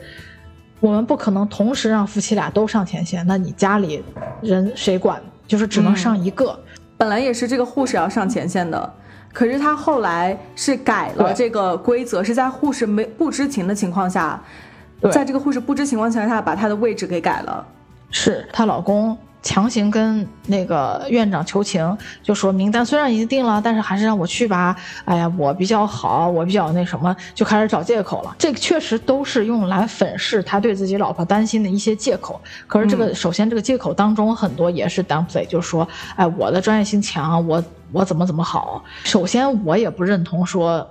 [0.82, 4.04] 我们不可能同时让夫妻俩都上前线，那你家里
[4.41, 5.19] 人谁管？
[5.47, 6.60] 就是只能上一个。
[6.97, 8.93] 本来也是这个护士要上前线的，
[9.34, 14.64] 可是他后来是改了这个规则，是在护士没不知情的情况下，对
[15.12, 17.65] 在这个护士不知情况情况下，把她的位置给改了。
[18.12, 24.76] 是她老公强行跟那个院长求情，就说名单虽然已经定了，但是还是让我去吧。
[25.04, 28.36] 哎呀，我比较好，我比较那什么，就开始找借口了。
[28.39, 32.41] 这个确实都是用来粉饰他对自己老婆担心的一些借口。
[32.65, 38.84] 可是这个，首先这个借口当中很多也是 downplay，就是说，哎，我的专业性强，我我怎么怎么好。
[39.04, 40.89] 首先我也不认同说，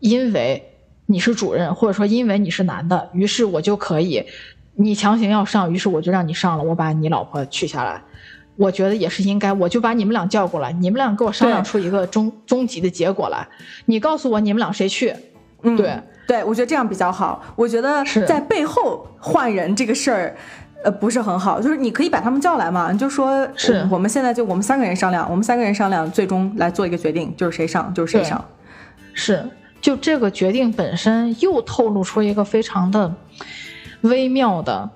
[0.00, 0.62] 因为
[1.06, 4.24] 你是主任，或者说因为你是男的，于是我就可以。
[4.74, 8.02] 你强行要上，于是我就让你上了，我把你老婆娶下来，
[8.56, 13.48] 我觉得也是应该，我就把你们俩叫过来，你们俩给我商量出一个终终极的结果来。
[13.86, 15.14] 你告诉我你们俩谁去？
[15.62, 17.42] 嗯，对对，我觉得这样比较好。
[17.56, 20.36] 我觉得在背后换人这个事儿，
[20.84, 21.58] 呃，不是很好。
[21.58, 28.44] 就是你可以把他们叫来嘛，你就说是我们现在就我们三个人商量，我们三个人商量，最终来做一个决定，就是谁上就是谁上。
[29.14, 29.42] 是，
[29.80, 33.14] 就这个决定本身又透露出一个非常的。
[34.02, 34.88] 微妙的，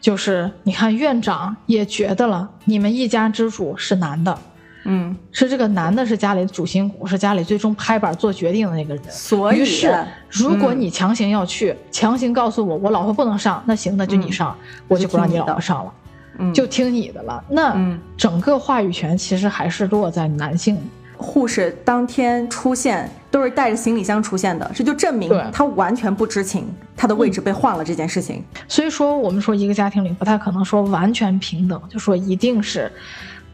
[0.00, 4.36] 就是你看院长也觉得了，你们一家之主是男的，
[4.84, 9.04] 嗯，是这个男的是家里的主心骨，是家里最终拍板做决定的那个人。
[9.08, 9.94] 所以，是
[10.30, 14.56] 如果你强行要去，强行告诉我我老婆不能上，那行，那就你上，
[14.88, 15.92] 我就不让你老婆上了，
[16.38, 17.44] 嗯，就听你的了。
[17.50, 17.76] 那
[18.16, 20.76] 整个话语权其实还是落在男性。
[21.16, 28.42] 护士当天出现都是带着行李箱出现的，这就证明他完全不知情，他的位置被换了这件事情。
[28.68, 32.90] 所以说，我们说一个家庭里不太可能说完全平等，就说一定是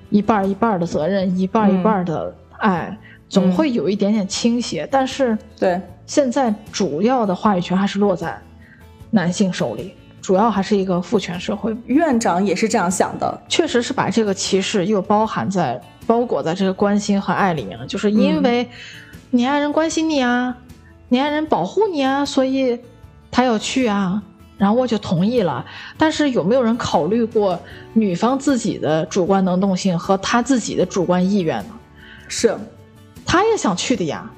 [0.08, 2.96] 一半一半的责任，一半一半的爱，
[3.28, 4.88] 总会有一点点倾斜。
[4.90, 8.36] 但是，对现在主要的话语权还是落在
[9.10, 11.76] 男性手里，主要还是一个父权社会。
[11.86, 15.80] 院长也是这样想的，确实是把这个歧视又包含在。
[16.10, 18.68] 包裹在这个关心和爱里面了，就是因为
[19.30, 20.56] 你爱人关心你啊，
[21.08, 22.76] 你爱人保护你啊，所以
[23.30, 24.20] 他要去啊，
[24.58, 25.64] 然后我就同意了。
[25.96, 27.56] 但是有没有人考虑过
[27.92, 31.78] 女方自己的主观能动性和她自己的主观意愿呢？
[32.26, 32.58] 是，
[33.24, 34.28] 她也想去的呀。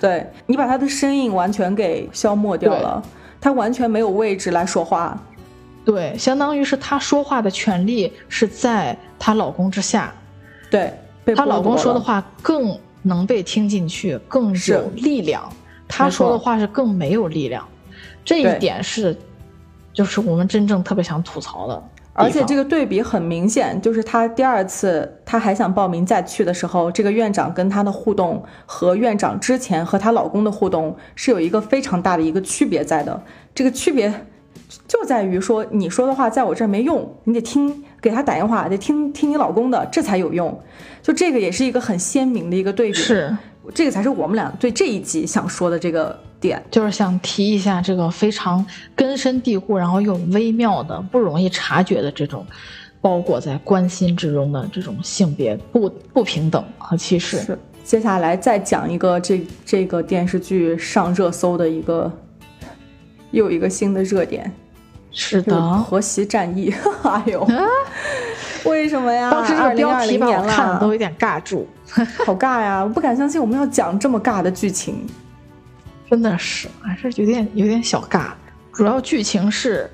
[0.00, 3.00] 对你把她的身影完全给消磨掉了，
[3.40, 5.16] 她完全没有位置来说话。
[5.84, 10.12] 对，相当于是她说话的权利是在她老公之下。
[10.68, 10.92] 对。
[11.34, 15.42] 她老公说的话更能被听进去，更有力量。
[15.88, 17.66] 她说的话是更没有力量，
[18.24, 19.16] 这一点是，
[19.92, 21.82] 就是我们真正特别想吐槽的。
[22.12, 33.22] 而且这个对比很明显，就是她第二次她还想报名再去的时候，这个院长跟她的互动和院长之前和她老公的互动是有一个非常大的一个区别在的。
[33.54, 34.12] 这个区别
[34.86, 40.58] 就在于说，你说的话在我这儿没用，你得听给他打电话，得听听你老公的，这才有用。
[41.02, 43.36] 就这个也是一个很鲜明的一个对比，是。
[43.74, 48.64] 这个才是我们俩对这一集想说的这个点，就是想提一下这个非常
[48.96, 52.44] 根深蒂固，然后又微妙的、不容易察觉的这种
[53.00, 57.38] 包裹在关心之中的这种性别不不平等和歧视。
[57.38, 62.10] 是，接下来再讲一个这这个电视剧上热搜的一个
[63.30, 64.50] 又一个新的热点，
[65.12, 67.46] 是的，婆媳战役， 哎呦。
[68.64, 69.30] 为什么呀？
[69.30, 71.66] 当时这个标题把我看的都有点尬住，
[72.26, 72.82] 好尬呀！
[72.84, 75.06] 我不敢相信我们要讲这么尬的剧情，
[76.10, 78.32] 真的是还是有点有点小尬。
[78.72, 79.90] 主要剧情是，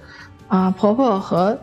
[0.48, 1.57] 啊，婆婆和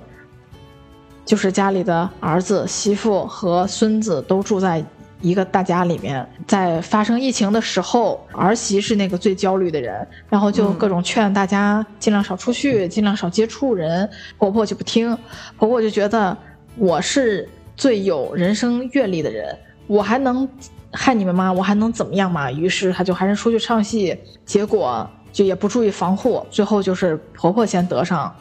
[1.25, 4.83] 就是家里的儿子、媳妇和孙子都住在
[5.23, 6.23] 一个大家里面。
[6.45, 14.07] 在发生疫情的时候，儿媳是那个最焦虑的人，然后就各种劝大家尽量少出去，尽量少接触人。
[14.37, 15.17] 婆婆就不听，
[15.57, 16.37] 婆婆就觉得。
[16.75, 19.55] 我是最有人生阅历的人，
[19.85, 20.49] 我还能
[20.91, 21.53] 害你们吗？
[21.53, 22.51] 我还能怎么样吗？
[22.51, 28.35] 于是她就还是出去唱戏，结果就也不注意防护，最后就是婆婆先得上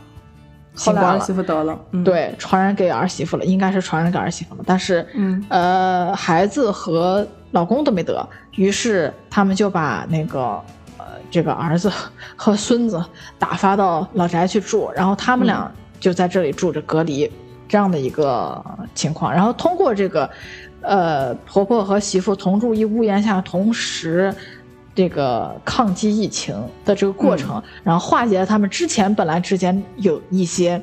[0.75, 10.61] 新冠了，儿媳妇得了，对，传染给儿媳妇了，应该是传染给儿媳妇了，但是，嗯，呃，孩子和老公都没得，于是他们就把那个
[10.99, 11.91] 呃这个儿子
[12.37, 13.05] 和孙子
[13.39, 17.31] 打发到老宅去住，然后他们俩就在这里住着隔离。
[17.69, 18.63] 这样的一个
[18.95, 20.29] 情况，然后通过这个，
[20.83, 24.35] 呃，婆婆和媳妇同住一屋檐下，同时
[24.95, 30.83] 这个抗击疫情的这个过程，然后化解了他们之前本来之间有一些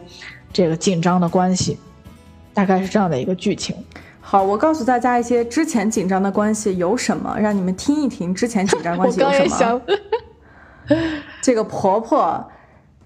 [0.52, 1.78] 这个紧张的关系，
[2.54, 3.76] 大概是这样的一个剧情。
[4.22, 9.82] 好，我告诉大家一些之前紧张的关系有什么，让你们听一听之前紧张关系有什么。
[11.42, 12.50] 这个婆婆。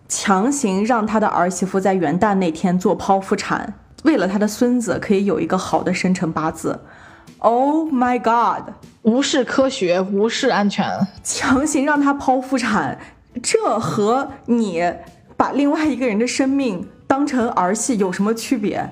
[0.10, 3.74] 强行让她的儿媳妇在元旦那天做剖腹产，
[4.04, 6.80] 为了她的孙子可以有一个好的生辰八字。
[7.44, 8.74] Oh my god！
[9.02, 10.86] 无视科学，无视安全，
[11.22, 12.98] 强行让他剖腹产，
[13.42, 14.82] 这和你
[15.36, 18.90] 把另外一个人的生命当成儿戏有什么区别？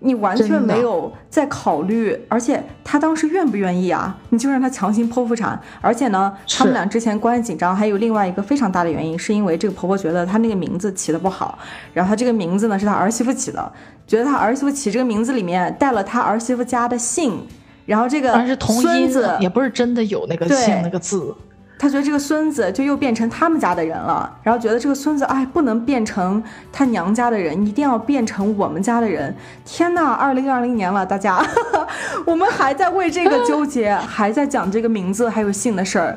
[0.00, 4.14] 你完全没有在考虑，而且他当时愿不愿意啊？
[4.28, 11.58] 你就让他强行剖腹产，而且呢，他们俩之前关系紧张，还有另外一个非常大的原因，是因为这个婆婆觉得她那个名字起的不好，
[11.94, 13.72] 然后她这个名字呢是她儿媳妇起的，
[14.06, 17.46] 觉得她儿媳妇起这个名字里面带了她儿媳妇家的姓，
[17.86, 21.34] 然后这个是同音字，也不是真的有那个姓那个字。
[21.76, 29.34] 他觉得这个孙子就又变成他们家的人了，然后觉得这个孙子哎不能变成他娘家的人，一定要变成我们家的人。
[29.64, 31.44] 天呐，二零二零年了，大家，
[32.24, 36.16] 我们还在为这个纠结， 还在讲这个名字还有姓的事儿。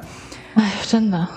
[0.54, 1.28] 哎，真的，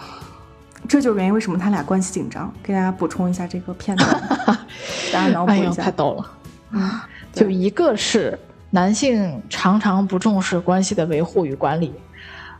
[0.86, 2.52] 这就是原因为什么他俩关系紧张。
[2.62, 4.08] 给大家补充一下这个片段，
[5.10, 5.82] 大家脑补一下。
[5.82, 8.38] 太逗了，啊，就一个是
[8.70, 11.92] 男性常常不重视关系的维护与管理。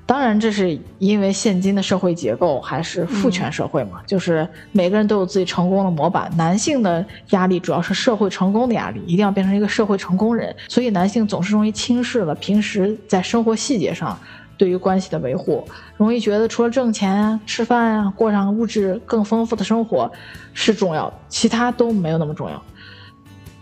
[0.07, 6.29] 当然，这是因为现今的社会结构还是父权社会嘛，就是每个人都有自己成功的模板。
[6.37, 14.19] 男性的压力主要是社会成功的压力，一定要变成一个社会成功人，所以男性总是容易轻视了平时在生活细节上
[14.59, 15.65] 对于关系的维护，
[15.97, 20.11] 容易觉得除了挣钱、吃饭啊，过上物质更丰富的生活
[20.53, 22.61] 是重要的，其他都没有那么重要。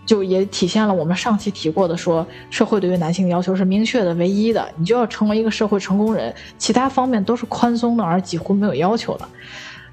[0.09, 9.29] 就也体现了我们上期提过的，说社会对于男性的要求是明确的、唯一的，你就要成为一个社会成功人，其他方面都是宽松的，而几乎没有要求的。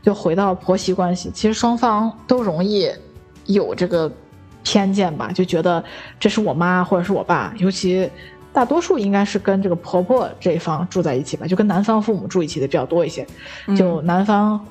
[0.01, 2.89] 就回到婆媳关系，其实双方都容易
[3.45, 4.09] 有这个
[4.63, 5.84] 偏见吧，就觉得
[6.18, 8.09] 这是我妈或者是我爸，尤其
[8.53, 13.28] 大多数应该是跟这个婆婆这一方住在一起吧，就跟男方父母住一起的比较多一些，
[13.76, 14.66] 就男方。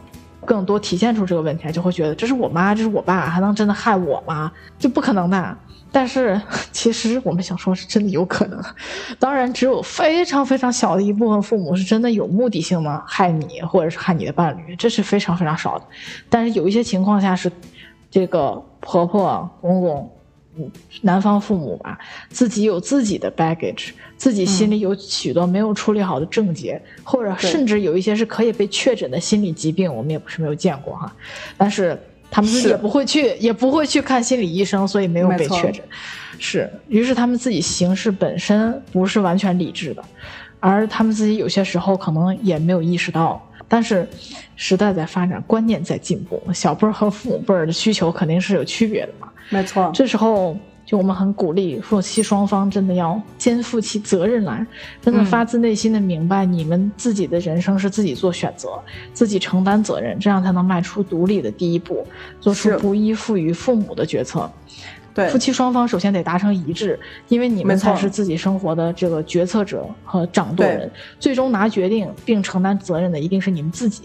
[0.45, 4.53] 更多体现出这个问题来，就会觉得这是我妈，这是我爸，还能真的害我吗？
[4.79, 5.59] 就不可能的。
[5.91, 6.41] 但是
[6.73, 8.61] 其实我们想说，是真的有可能。
[9.19, 15.85] 当然，只有非常非常小的一部分父母是真的有目的性的害你，或者是害你的伴侣，这是非常非常少的。
[16.29, 17.51] 但是有一些情况下是，
[18.11, 20.11] 这个婆婆、公公。
[21.03, 21.99] 男方父母吧，
[22.31, 31.15] 自己有自己的 baggage，自己心里有许多没有处理好的症结，或者甚至有一些是可以被确诊的心理疾病，我们也不是没有见过哈。
[31.57, 31.99] 但是
[32.31, 35.83] 他们自己也不会去，也不会去看心理医生，所以没有被确诊。
[36.39, 40.05] 是，于是他们自己行事本身不是完全理智的，
[40.61, 43.41] 而他们自己有些时候可能也没有意识到。
[43.67, 44.07] 但是
[44.57, 49.29] 时代在发展，观念在进步，小辈儿和父母辈儿的需求肯定是有区别的嘛。
[49.51, 54.67] 没错，这时候就我们很鼓励夫妻双方真的要肩负起责任来，
[55.01, 58.79] 真的发自内心的明白你们自己的人生是自己做选择，
[59.13, 62.07] 自己承担责任，这样才能迈出独立的第一步，
[62.41, 64.51] 做出不依附于父母的决策。
[65.15, 70.91] 对，夫妻双方首先得达成一致，因为你们才是自己生活的这个决策者和掌舵人，
[71.21, 74.03] 最终拿决定并承担责任的一定是你们自己。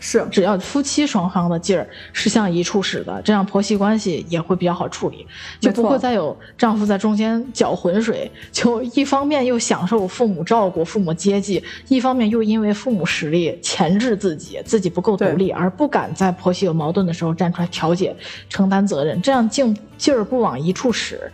[0.00, 5.26] 是，只要夫妻双方的劲儿是向一处使的，这样婆媳关系也会比较好处理，
[5.60, 18.14] 就不会再有丈夫在中间搅浑水，就一方面又享受父母照顾、父母接济，一方面又因为父母实力钳制自己，自己不够独立而不敢在婆媳有矛盾的时候站出来调解、
[18.48, 21.30] 承担责任，这样劲劲儿不往一处使，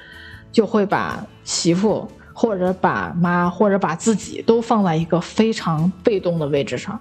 [0.51, 6.99] 就会把媳妇或者把妈或者把自己都放在一个非常被动的位置上。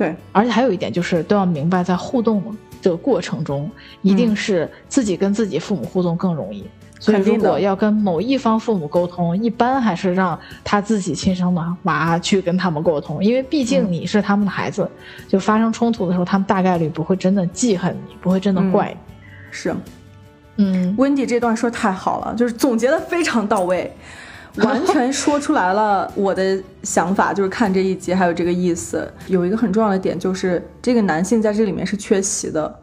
[0.00, 2.42] 对，而且还有一点就是都要明白，在互动
[2.80, 3.70] 这个过程中，
[4.00, 6.64] 一定是自己跟自己父母互动更容易。
[6.98, 14.90] 所以如果要跟某一方父母沟通，一般还是让他自己亲生的娃去跟他们沟通，因为毕竟你是他们的孩子。
[15.28, 19.14] 就发生冲突的时候，他们大概率不会真的记恨你，不会真的怪你。
[19.50, 19.76] 是，
[20.56, 23.94] 嗯，温迪这段说太好了，就是总结的非常到位。
[24.64, 29.10] 完全说出来了我的想法，就是看这一集还有这个意思。
[29.26, 32.80] 有一个很重要的点就是，这个男性在这里面是缺席的，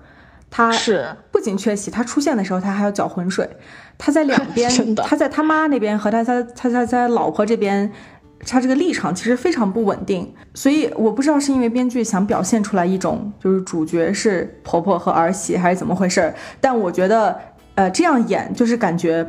[0.49, 3.49] 他是不仅缺席，他出现的时候他还要搅浑水。
[3.97, 4.71] 他在两边，
[5.03, 7.91] 他在他妈那边和他他他他在老婆这边，
[8.45, 10.31] 他这个立场其实非常不稳定。
[10.53, 17.35] 所以我不知道是因为编剧想表现出来一种就是主角是婆婆和儿媳还是怎么回事儿，但我觉得
[17.75, 19.27] 呃这样演就是感觉。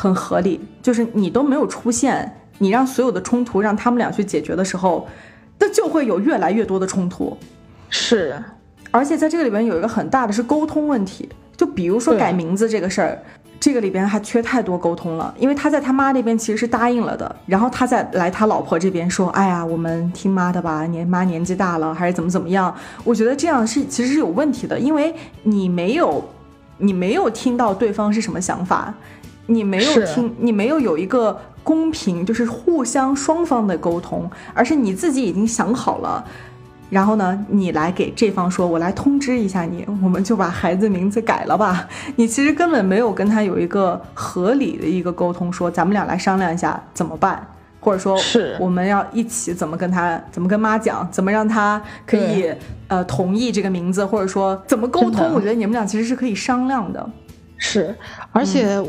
[0.00, 5.08] 很合理，就是你都没有出现，你让所有的冲突让他们俩去解决的时候，
[5.58, 7.36] 那就会有越来越多的冲突。
[7.88, 8.40] 是，
[8.92, 13.20] 而且在这个里边有一个很大的是沟通问题，就比如说改名字这个事儿，
[13.58, 15.34] 这个里边还缺太多沟通了。
[15.36, 22.72] 因为他在他妈那边其实是答应了的，然后他再来他老婆这边说，哎呀，我们听妈的吧，年妈年纪大了，还是怎么怎么样？
[23.02, 26.22] 我觉得这样是其实是有问题的，因为你没有，
[26.76, 28.94] 你没有听到对方是什么想法。
[29.50, 36.24] 你没有听，你没有有一个公平，就是互相双方的沟通，而是你自己已经想好了，
[36.90, 41.88] 然后呢，你来给这方说，我来通知一下你，我们就把孩子名字改了吧。
[42.16, 47.46] 你其实根本没有跟他有一个合理的一个沟通，说咱们俩来商量一下怎么办，
[47.80, 52.50] 或者说是我们要一起怎么跟他，怎么跟妈讲，怎么让他可以
[52.88, 55.32] 呃同意这个名字，或者说怎么沟通。
[55.32, 57.10] 我觉得你们俩其实是可以商量的。
[57.60, 57.94] 是，
[58.30, 58.80] 而且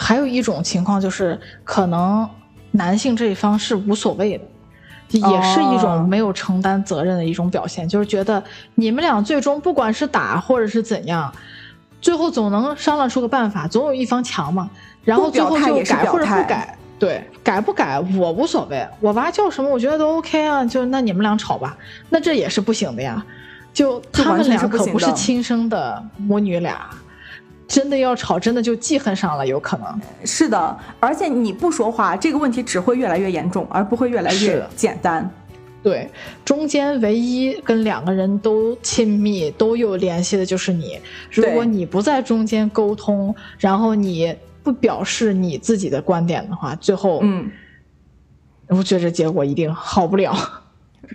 [0.00, 2.26] 还有一种情况就是，可能
[2.70, 8.42] 男性这一方是无所谓的，也是一哦种没有承担责任的一种表现，就是觉得
[8.76, 11.30] 你们俩最终不管是打或者是怎样，
[12.00, 14.70] 最后总能商量出个办法，总有一方强嘛，
[15.04, 16.76] 然后最后就改或者不改。
[16.98, 20.64] 对，改不改我无所谓，我娃叫什么，我觉得都 OK 啊。
[20.64, 21.76] 就那你们俩吵吧，
[22.10, 23.24] 那这也是不行的呀。
[23.72, 26.90] 就他们俩可不是亲生的母女俩，
[27.70, 30.00] 真的要吵，真的就记恨上了，有可能。
[30.24, 35.30] 是的，而且你不说话，这个问题只会越来越严重，而不会越来越简单。
[35.80, 36.10] 对，
[36.44, 40.98] 中间唯一跟两个人都亲密、都有联系的就是你。
[41.30, 47.48] 如果你不在中间沟通，然后你不表示你自己的观点的话，最后，嗯，
[48.66, 50.34] 我觉得结果一定好不了。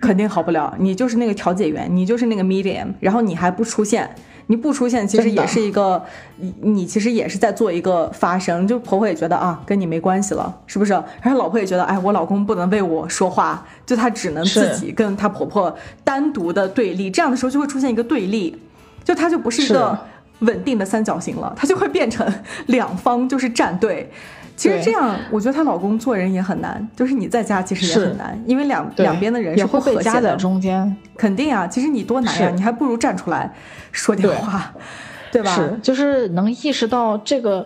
[0.01, 0.75] 肯定好不了。
[0.79, 4.09] 你就是那个调解员，你就是那个 medium，然后你还不出现，
[4.47, 6.03] 你不出现，其实也是一个，
[6.37, 8.67] 你你其实也是在做一个发声。
[8.67, 10.93] 就婆婆也觉得啊，跟你没关系了，是不是？
[11.21, 17.09] 然后老婆也觉得，哎，我老公不能为我说话，就她只能自己跟她婆婆单独的对立。
[17.09, 18.55] 这样的时候就会出现一个对立，
[19.03, 19.97] 就她就不是一个
[20.39, 22.25] 稳定的三角形了，它就会变成
[22.67, 24.11] 两方就是站队。
[24.55, 30.35] 其实这样，我觉得她老公做人也很难，就是你在家其实也很难，因为两两边的人是不会被夹在和谐的。
[30.37, 30.95] 中间。
[31.17, 33.53] 肯定啊，其实你多难呀、是你还不如站出来
[33.91, 34.73] 说点对话，
[35.31, 35.53] 对吧？
[35.55, 37.65] 是，就是能意识到这个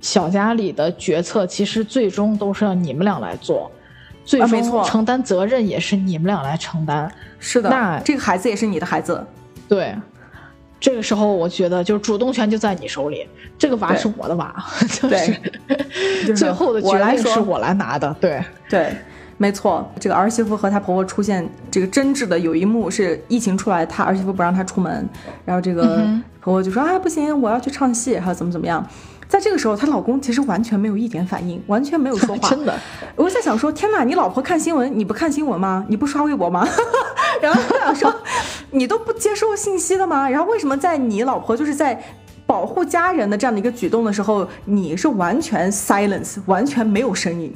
[0.00, 3.70] 小家里的决策，其实最终都是要你们俩来做，
[4.24, 7.10] 最终承担责任也是你们俩来承担。
[7.38, 9.24] 是的，那这个孩子也是你的孩子，
[9.68, 9.94] 对，
[10.80, 13.26] 这个时候我觉得就是主动权就在你手里，
[13.58, 14.54] 这个娃是我的娃，
[15.00, 15.38] 就对
[16.24, 18.16] 是最后的决定是我来拿的。
[18.18, 18.96] 对，对，
[19.36, 19.86] 没错。
[20.00, 25.06] 这个儿媳妇和她婆婆出现这个争执的有一幕是疫情出来，她儿媳妇不让她出门，
[25.44, 28.82] 然后这个嗯婆婆就说、啊不行，我要去唱戏，还有怎么怎么样。
[29.30, 32.76] 在这个时候，她老公其实完全没有一点反应，完全没有说话， 真的，
[33.14, 35.86] 我就在想说，天哪，你老婆看新闻，你不看新闻吗？
[35.88, 36.66] 你不刷微博吗？
[37.40, 38.12] 然后我想说，
[38.72, 40.28] 你都不接受信息的吗？
[40.28, 42.02] 然后为什么在你老婆就是在
[42.44, 47.54] 保护家人的这样的一个举动的时候，你是完全 silence，完全没有声音？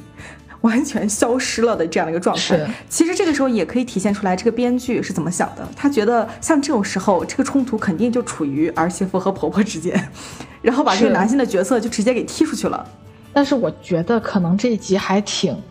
[0.65, 2.59] 完全消失了的这样的一个状态，
[2.89, 5.67] 其实这个时候也可以体现出来这个编剧是怎么想的。
[5.75, 10.09] 他觉得像这种时候，这个冲突肯定就处于儿媳妇和婆婆之间，
[10.61, 12.85] 然后把这个男性的角色就直接给踢出去了。
[13.31, 15.55] 但是我觉得可能这一集还挺。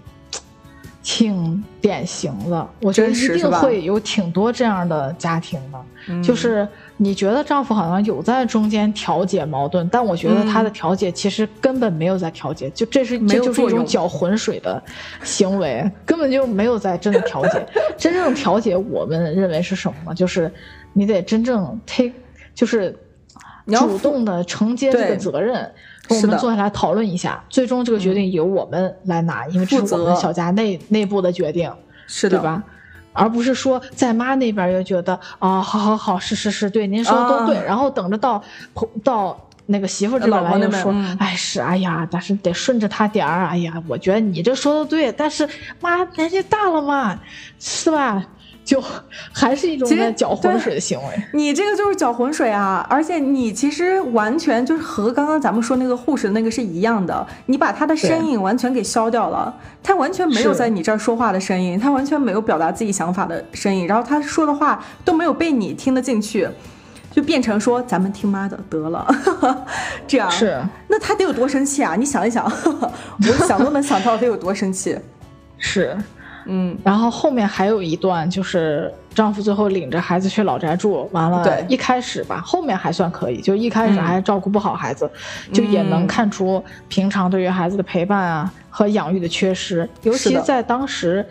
[1.07, 5.79] 挺典型的，我觉得一定会有挺多这样的家庭的，
[6.09, 6.67] 嗯就是
[6.97, 14.81] 你觉得丈夫好像有在中间调解矛盾，但我觉得他的调解其实根本没有在调解，就这是没这就是一种搅浑水的
[15.23, 17.67] 行为，根本就没有在真的调解。
[17.99, 20.15] 真正调解，我们认为是什么呢？
[20.15, 20.51] 就是
[20.93, 22.13] 你得真正 take，
[22.55, 22.97] 就是
[23.67, 25.69] 主动的承接这个责任。
[26.11, 31.73] 我们坐下来讨论一下，最终这个决定由我们来拿，因为这是我们小家内内部的决定。
[32.07, 32.45] 是的对？
[32.45, 32.63] 吧？
[33.15, 38.43] 而不是说在妈那边又觉得啊、好好好，是是是，对，您说的都对，啊然后等着到
[38.75, 45.49] 婆到那个媳妇这边来又说，哎是，哎呀，但是得顺着他点儿，哎呀，我觉得你这说的对，但是
[45.81, 47.19] 妈年纪大了嘛，
[47.59, 48.23] 是吧？
[48.65, 48.83] 就
[49.33, 51.23] 还是一种在搅浑水的行为。
[51.33, 52.85] 你这个就是搅浑水啊！
[52.89, 66.49] 而且你其实完全就是和刚刚咱们说那个护士的那个是一样的，你把他的声音完全给消掉了，他完全没有在你这儿说话的声音，他完全没有表达自己想法的声音，然后他说的话都没有被你听得进去，
[67.11, 69.07] 就变成说咱们听妈的得了，
[70.07, 71.95] 这样是那他得有多生气啊？
[71.97, 74.99] 你想一想， 我想都能想到得有多生气。
[75.59, 75.97] 是，
[76.47, 81.65] 嗯，然后后面还有一段，就是丈夫最后领着孩子去老宅住，完了，对。
[81.69, 84.03] 一开始吧，后面还算可以，就一开始嗯。
[84.03, 85.11] 还照顾不好孩子，
[85.53, 91.27] 就也能看出平常对于孩子的陪伴啊和养育的缺失，尤其在当时。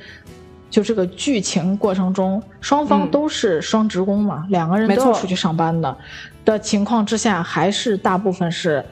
[0.69, 3.11] 就这个剧情过程中，双方嗯。
[3.11, 5.95] 都是双职工嘛，两个人都要出去上班的
[6.43, 8.83] 的情况之下，还是大部分是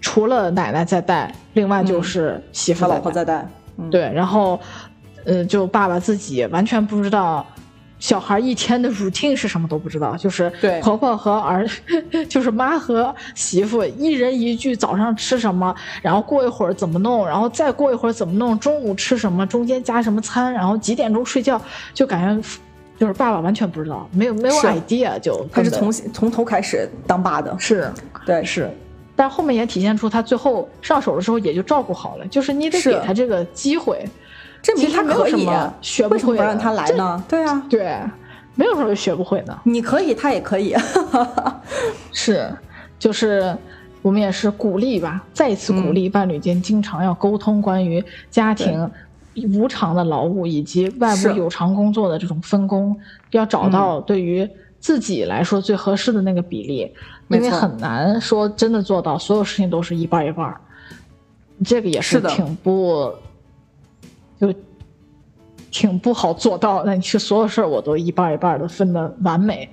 [0.00, 4.58] 除了奶奶在带，另外就是媳妇他老婆在带，嗯，对，然后，
[5.28, 7.46] 呃，就爸爸自己完全不知道
[7.98, 10.80] 小孩一天的 routine 是什么都不知道，就是对。
[10.80, 11.68] 婆婆 和儿，
[12.28, 21.60] 就是妈和媳妇一人一句早上吃什么，然后过一会儿怎么弄，然后再过一会儿怎么弄，中午吃什么，中间加什么餐，然后几点钟睡觉，
[21.92, 22.48] 就感觉
[22.98, 27.92] 就是爸爸完全不知道，没有没有 idea 就他是从从头开始当爸的，是。
[28.24, 28.70] 对，是，
[29.16, 34.04] 但后面也体现出他最后上手的时候也就照顾好了，就是你得给他这个机会，
[34.62, 35.46] 证明其实他可以
[35.80, 37.24] 学不为什么会不让他来呢？
[37.28, 37.98] 对啊，对，
[38.54, 40.74] 没有什么学不会的，你可以，他也可以，
[42.12, 42.50] 是，
[42.98, 43.56] 就是
[44.02, 48.90] 我们也是鼓励吧，再一次鼓励伴侣间经常要沟通关于家庭
[49.54, 52.96] 无偿的劳务以及外部有偿工作的这种分工，
[53.30, 54.48] 要找到对于
[54.80, 56.92] 自己来说最合适的那个比例，
[57.28, 60.60] 因为很难说真的做到所有事情都是一半儿一半儿，
[61.64, 63.12] 这个也是挺不
[64.40, 64.52] 就。
[65.70, 69.68] 挺不好做到那，你是所有事儿我都一半儿一半的分的完美，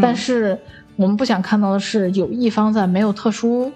[0.00, 0.56] 但是
[0.94, 3.72] 我们不想看到的是，有一方在没有特殊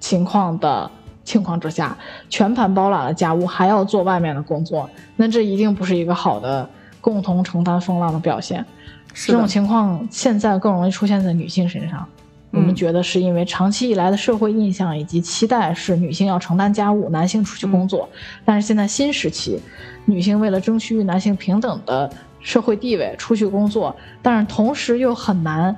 [0.00, 0.90] 情况的
[1.22, 1.96] 情况之下，
[2.30, 6.68] 全盘包揽了家务，还要做外面的工作，那这一定不是一个好的
[7.02, 8.64] 共同承担风浪的表现。
[9.12, 12.04] 是这种情况现在更容易出现在女性身上。
[12.54, 12.74] 我们嗯。
[12.74, 18.08] 觉得是因为长期以来的社会印象以及期待是女性要承担家务，男性出去工作。
[18.44, 19.60] 但是现在新时期，
[20.04, 25.76] 女性为了争取与男性平等的社会地位出去工作，但是同时又很难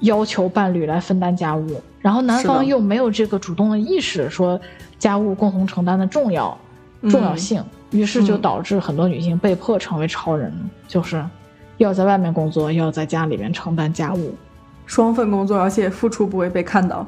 [0.00, 4.60] 要求伴侣来分担家务，然后男方又没有这个主动的意识，说
[4.98, 6.56] 家务共同承担的重要
[7.10, 8.40] 重要性，于是就嗯。
[8.40, 10.52] 导致很多女性被迫成为超人，
[10.86, 11.24] 就是
[11.76, 14.34] 要在外面工作，要在家里面承担家务。
[14.88, 17.06] 双份工作，而且付出不会被看到，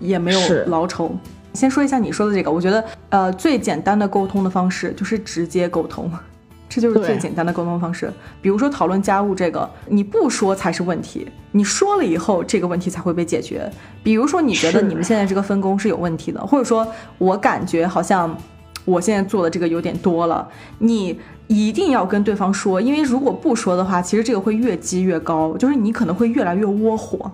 [0.00, 1.10] 也没有劳酬。
[1.54, 6.10] 先说一下你说的这个，我觉得呃最简单的沟通的方式就是直接沟通，
[6.68, 8.12] 这就是最简单的沟通方式。
[8.42, 13.70] 比如说讨论家务这个，你不说才是问题，你说了以后这个问题才会被解决。
[14.02, 16.86] 比如说你觉得你们现在这个分工是有问题的，或者说
[17.18, 18.36] 我感觉好像
[18.84, 27.30] 我现在做的这个有点多了，你一定要跟对方说，因为如果不说的话，其实这个会越积越高，就是你可能会越来越窝火，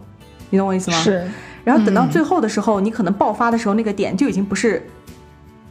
[0.51, 0.97] 你懂我意思吗？。
[0.99, 1.29] 是，
[1.65, 4.85] 然后等到嗯最后的时候，你可能爆发的时候，那个点就已经不是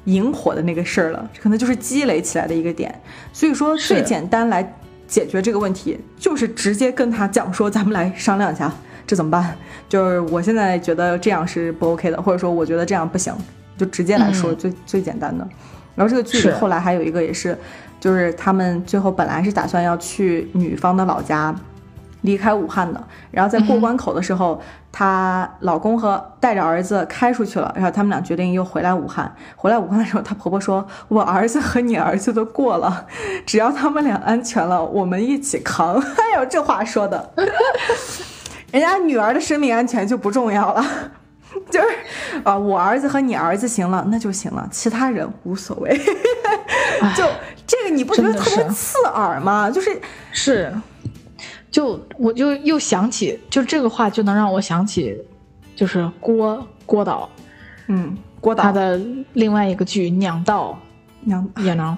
[0.05, 2.93] 引火的那个事儿了，可能就是积累起来的一个点。
[3.33, 8.71] 所以说，最简单来解决这个问题，就是直接跟他讲说，咱们来商量一下，
[9.07, 9.57] 这怎么办？
[9.89, 13.33] 就是我现在觉得这样是不 OK 的，或者说我觉得这样不行，
[13.77, 15.47] 就直接来说嗯最、最简单的。
[15.95, 17.57] 然后这个剧里后来还有一个也是，
[17.99, 21.55] 就是他们最后本来是打算要去女方的老家。
[22.21, 22.99] 离开武汉的，
[23.29, 24.59] 然后在过关口的时候，
[24.91, 29.31] 她老公和带着儿子开出去了，然后他们俩决定又回来武汉。
[29.55, 33.05] 回来武汉的时候，她婆婆说：“我儿子和你儿子都过了，
[33.45, 37.31] 只要他们俩安全了，我们一起扛。”哎呦，这话说的，
[38.73, 40.83] 人家女儿的生命安全就不重要了。
[41.71, 41.87] 就是
[42.43, 45.95] 啊、我儿子和你儿子行了，那就行了，其他人无所谓。
[47.15, 47.23] 就
[47.65, 49.69] 这个，你不觉得特别刺耳吗？
[49.69, 49.99] 就是
[50.31, 50.73] 是，
[51.71, 55.17] 就我就又想起，就这个话就能让我想起，
[55.75, 57.29] 就是郭郭导
[57.87, 58.99] 嗯，郭导他的
[59.33, 60.77] 另外一个剧《娘道》。
[61.27, 61.97] 娘也能，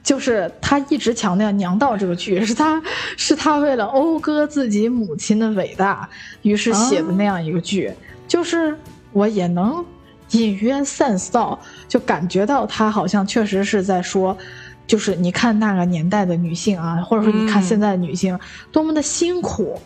[0.00, 2.80] 就是他一直强调《娘道》这个剧是他
[3.16, 6.08] 是他为了讴歌自己母亲的伟大，
[6.42, 7.92] 于是写的那样一个剧。
[8.30, 8.78] 就是
[9.12, 9.84] 我也能
[10.30, 11.58] 隐约 sense 到，
[11.88, 14.38] 就感觉到他好像确实是在说，
[14.86, 18.38] 就是你看那个年代的女性啊，或者说你看嗯现在的女性、
[18.70, 19.76] 多么的辛苦。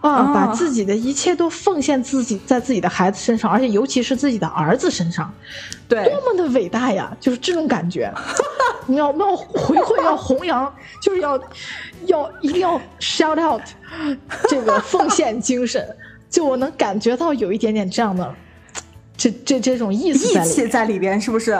[0.00, 5.30] 啊，啊把自己的一切都奉献自己在自己的孩子身上，而且尤其是自己的儿子身上，
[5.86, 7.14] 对多么的伟大呀！
[7.20, 8.10] 就是这种感觉，
[8.88, 11.38] 你要要回馈，要弘扬，就是要
[12.06, 13.60] 要一定要 shout out
[14.48, 15.86] 这个奉献精神。
[16.30, 18.34] 就我能感觉到有一点点这样的，
[19.16, 21.58] 这这这种意思义气在里边，是不是？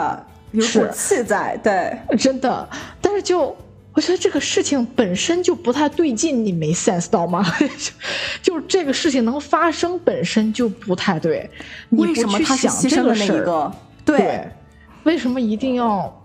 [0.51, 2.67] 有股气在，对，真的。
[2.99, 3.55] 但是就
[3.93, 7.45] 我觉得这个事情本身就不太对劲，你没 sense 到吗？
[8.41, 11.49] 就 就这个事情能发生本身就不太对，
[11.87, 13.71] 你不为什么去他是想这牺牲的那个事儿一个？
[14.03, 14.47] 对，
[15.03, 16.21] 为什么一定要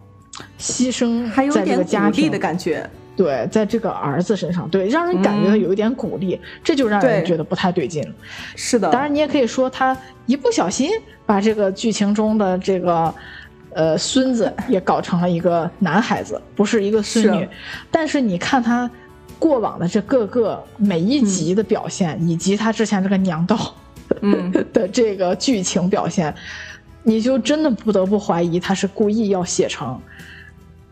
[0.59, 2.89] 牺牲还有在这点个家庭的感觉。
[3.17, 5.61] 对，在这个儿子身上，对，让人感觉到嗯。
[5.61, 8.15] 有一点鼓励，这就让人觉得不太对劲了。
[8.55, 9.97] 是的，当然，你也可以说他
[10.27, 10.91] 一不小心
[11.25, 13.15] 把这个剧情中的这个
[13.73, 17.41] 呃孙子也搞成了一个男孩子，不是一个孙女。
[17.41, 17.49] 是。
[17.91, 18.91] 但是你看他
[19.39, 23.75] 过往的这各个每一集的表现，以及他之前这个娘道
[24.21, 26.35] 嗯， 的这个剧情表现，
[27.03, 29.99] 你就真的不得不怀疑他是故意要写成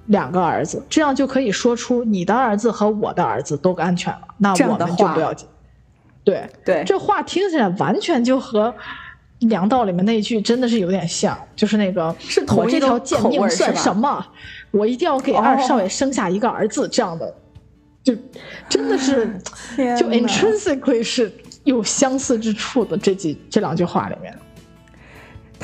[0.07, 5.49] 两个儿子，这样就可以说出你的儿子和我的儿子都安全了，那我们就话不要紧。
[6.23, 8.69] 对，对，这话听起来完全就和
[9.49, 12.15] 《梁道》里面那一句真的是有点像，就是那个
[12.57, 14.27] 我这条贱命算什么？
[14.71, 17.35] 我一定要给二哦少爷生下一个儿子，这样的
[18.03, 18.15] 就
[18.69, 19.39] 真的是
[19.99, 21.33] 就 intrinsically 是
[21.65, 22.97] 有相似之处的。
[22.97, 24.37] 这几这两句话里面。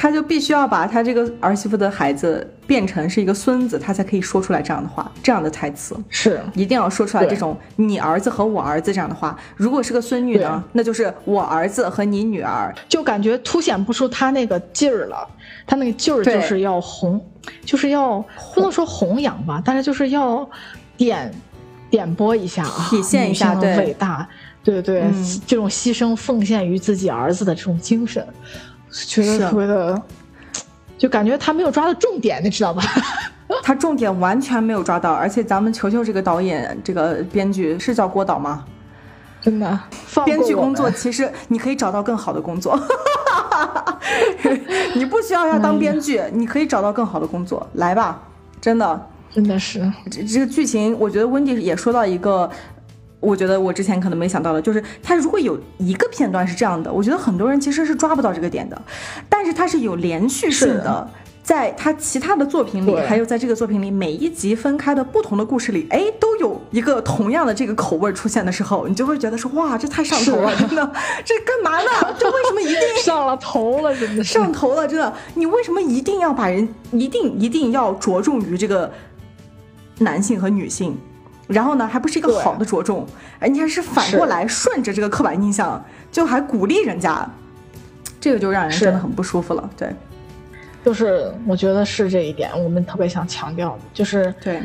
[0.00, 9.38] 他就必须要把他这个儿媳妇的孩子变成是一个孙子，他才可以说出来这样的话，这样的台词是一定要说出来这种“你儿子和我儿子”这样的话。
[9.56, 15.28] 如果是个孙女呢，那就是我儿子和你女儿，就感觉凸显不出他那个劲儿了。
[15.66, 17.22] 他那个劲儿就是要弘，
[17.66, 18.24] 就是要
[18.54, 20.48] 不能说弘扬吧，但是就是要
[20.96, 21.30] 点
[21.90, 24.26] 点拨一下啊，体现一下伟大，
[24.64, 25.12] 对对对，
[25.46, 28.26] 这种牺牲奉献于自己儿子的这种精神。
[28.90, 30.02] 觉得特别的，
[30.98, 32.82] 就感觉他没有抓到重点，你知道吧？
[33.62, 38.64] 他重点完全没有抓到，而且咱们球球这个导演，这个编剧是叫郭导吗？
[39.40, 39.80] 真的，
[40.24, 42.78] 编剧工作其实你可以找到更好的工作，
[44.94, 48.20] 你不需要要当编剧，你可以找到更好的工作，来吧，
[48.60, 49.80] 真的，真的是
[50.10, 52.50] 这这个剧情，我觉得温迪也说到一个。
[53.20, 58.80] 我觉得我之前可能没想到的，就是他如果有一个片段是这样的，我觉得很多人其实是抓不到这个点的，
[59.28, 61.08] 但是他是有连续性的，
[61.42, 70.92] 在他其他的作品里，还有在这个作品里每一集分开的不同的故事里，哎，都有一个同样的这个口味出现的时候，你就会觉得说，哇，这太上头了，真的，
[71.22, 71.90] 这干嘛呢？
[72.18, 73.94] 这为什么一定上了头了？
[73.94, 78.90] 真的上头了，真的，你为什么一定要把人一定一定要着重于这个
[79.98, 80.96] 男性和女性？
[81.50, 83.04] 然后呢，还不是一个好的着重，
[83.40, 87.28] 哎，你还是反过来顺着这个刻板印象，就还鼓励人家，
[88.20, 89.70] 这个就让人真的很不舒服了。
[89.76, 89.92] 对，
[90.84, 94.62] 就是我觉得是这一点，我们特别想强调的，就是对，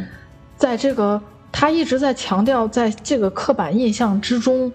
[0.57, 1.19] 在这个
[1.51, 4.71] 他一直在强调，在这个刻板印象之中，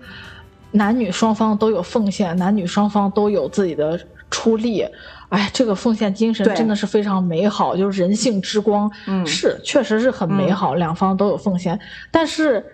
[0.73, 4.01] 男女双方都有奉献，男女双方都有自己的
[4.31, 4.85] 出力。
[5.31, 8.91] 哎，这个奉献精神真的是非常美好，就是人性之光。
[9.07, 11.79] 嗯，是，确实是很美好，两方都有奉献。
[12.11, 12.65] 但是，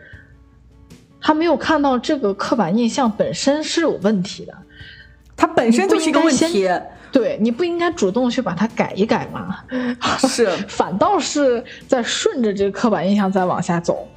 [1.20, 4.54] 他没有看到这个刻板印象本身是有问题的，
[5.36, 6.66] 它本身就是一个问题。
[7.12, 9.58] 对，你不应该主动去把它改一改吗？
[10.26, 14.08] 是， 反倒是在顺着这个刻板印象再往下走。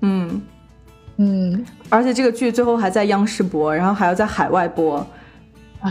[0.00, 0.40] 嗯
[1.18, 5.06] 嗯，而且这个剧最后还在央视播，然后还要在海外播，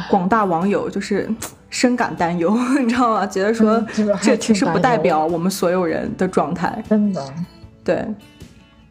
[0.09, 1.29] 广大网友就是。
[1.71, 3.25] 深感担忧， 你知道吗？
[3.25, 3.83] 觉得说
[4.21, 6.83] 这其实不代表我们所有人的状态。
[6.87, 7.33] 真的，
[7.83, 8.05] 对。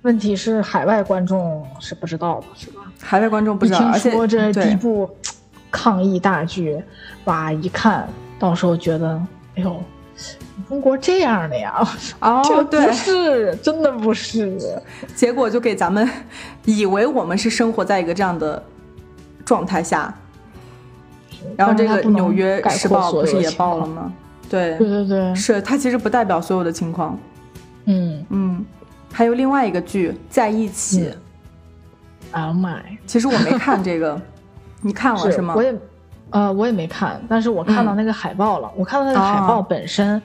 [0.03, 2.81] 问题是海外观众是不知道的，是吧？
[2.99, 5.09] 海外观众不知道，而且这第一部
[5.71, 6.83] 抗疫大剧，
[7.25, 8.09] 哇，一看
[8.39, 9.23] 到时候觉得，
[9.57, 9.77] 哎呦，
[10.67, 11.87] 中国这样的呀？
[12.21, 14.59] 哦，对，不是，真的不是。
[15.15, 16.09] 结果就给咱们
[16.65, 18.63] 以为我们是生活在一个这样的
[19.45, 20.15] 状态下。
[21.57, 24.13] 然后这个《纽约时报》不是也报了吗？
[24.49, 27.19] 对对对对，是它其实不代表所有的情况。
[27.85, 28.65] 嗯嗯，
[29.13, 31.11] 还有另外一个剧《在一起》
[32.47, 32.81] ，Oh my！
[33.07, 34.21] 其实我没看这个，
[34.83, 35.55] 你看了是吗？
[35.57, 35.75] 我也，
[36.31, 38.71] 呃，我也没看，但是我看到那个海报了。
[38.77, 40.21] 我看到那个海报本身，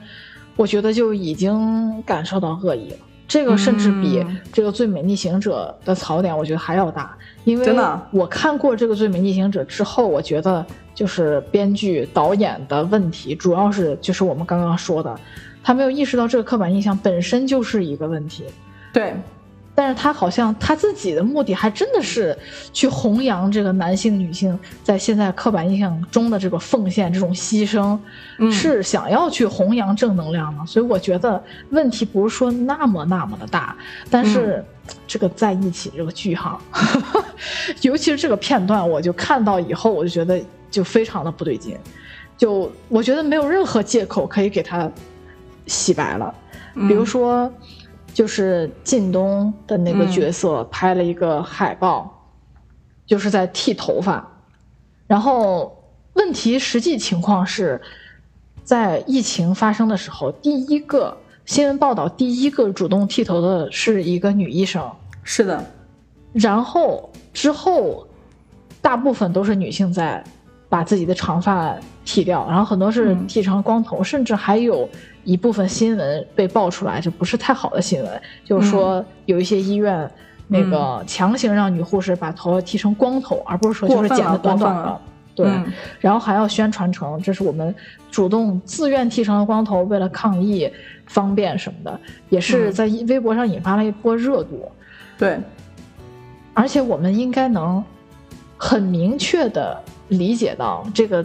[0.56, 2.96] 我觉得就已经感受到恶意了。
[3.28, 7.16] 这个甚至比这个《最美逆行者》的槽点，我觉得还要大。
[7.44, 7.76] 因为
[8.12, 10.64] 我看过这个《最美逆行者》之后，我觉得
[10.96, 15.14] 就是编剧导演的问题，主要是就是我们刚刚说的，
[15.62, 18.44] 他没有意识到这个刻板印象本身就是一个问题。
[18.92, 19.14] 对。
[19.78, 22.34] 但是他好像他自己的目的还真的是
[22.72, 27.98] 去弘扬这个男性女性在现在刻板印象中的这个奉献这种牺牲，
[28.50, 30.64] 是想要去弘扬正能量的。
[30.64, 33.76] 所以我觉得问题不是说那么那么的大，
[34.08, 34.64] 但是
[35.06, 36.58] 这个在一起这个句号，
[37.82, 40.42] 尤其是这个片段，我就看到以后我就觉得
[40.76, 41.78] 就非常的不对劲，
[42.36, 44.90] 就我觉得没有任何借口可以给他
[45.66, 46.34] 洗白了，
[46.88, 47.50] 比如说。
[48.16, 52.30] 就是靳东的那个角色拍了一个海报，
[53.04, 54.26] 就是在剃头发，
[55.06, 57.78] 然后问题实际情况是，
[58.64, 61.14] 在疫情发生的时候，第一个
[61.44, 64.90] 新闻报道第一个主动剃头的是一个女医生，
[65.22, 65.62] 是的，
[66.32, 68.08] 然后之后
[68.80, 70.24] 大部分都是女性在
[70.68, 74.88] 把自己的长发剃掉，然后很多是剃成光头，甚至还有。
[75.26, 78.22] 一部分新闻被爆出来，就不是太好的新闻。
[78.44, 80.08] 就是说，有一些医院
[80.46, 85.00] 那个强行让女护士把头发剃成光头，而不是说就是剪的短短的。
[85.34, 85.50] 对，
[85.98, 87.74] 然后还要宣传成这是我们
[88.08, 90.70] 主动自愿剃成了光头，为了抗议
[91.06, 94.70] 方便什么的，也是在微博上引发了一波热度。
[95.18, 95.40] 对，
[96.54, 97.82] 而且我们应该能
[98.56, 101.24] 很明确的理解到，这个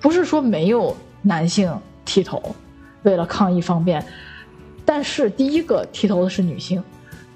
[0.00, 1.72] 不是说没有男性
[2.04, 2.42] 剃头。
[3.02, 4.04] 为了抗疫方便，
[4.84, 6.82] 但是第一个剃头的是女性，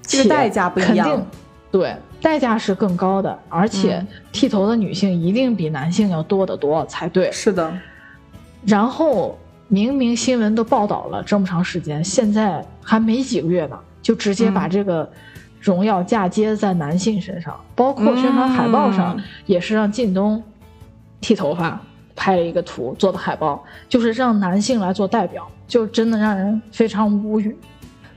[0.01, 1.25] 这个代价不一样。
[1.71, 7.31] 对，代价是更高的，而且剃头的女性一定比男性要多得多才对。
[7.31, 7.71] 是的。
[8.65, 9.39] 然后
[9.69, 15.09] 明明新闻都报道了这么长时间，现在还没几个月呢，就直接把这个
[15.61, 20.43] 荣耀嫁接在男性身上，包括宣传海报上也是让靳东
[21.21, 21.79] 剃头发。
[22.13, 27.55] 拍了一个图做的海报，就是让男性来做代表，就真的让人非常无语。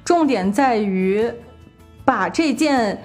[0.05, 1.33] 重点在于
[2.05, 3.01] 把这件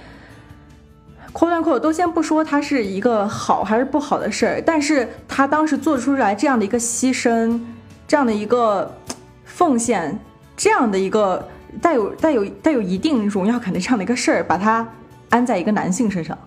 [1.32, 7.58] 扣断扣都先不说它是一个好还是不好的事儿，但是他当时做出来这样的一个牺牲，
[8.06, 8.94] 这样的一个
[9.46, 10.20] 奉献，
[10.58, 11.48] 这样的一个
[11.82, 14.86] 带有带有带有一定荣耀感的这样的一个事儿，把它
[15.30, 16.38] 安在一个男性身上。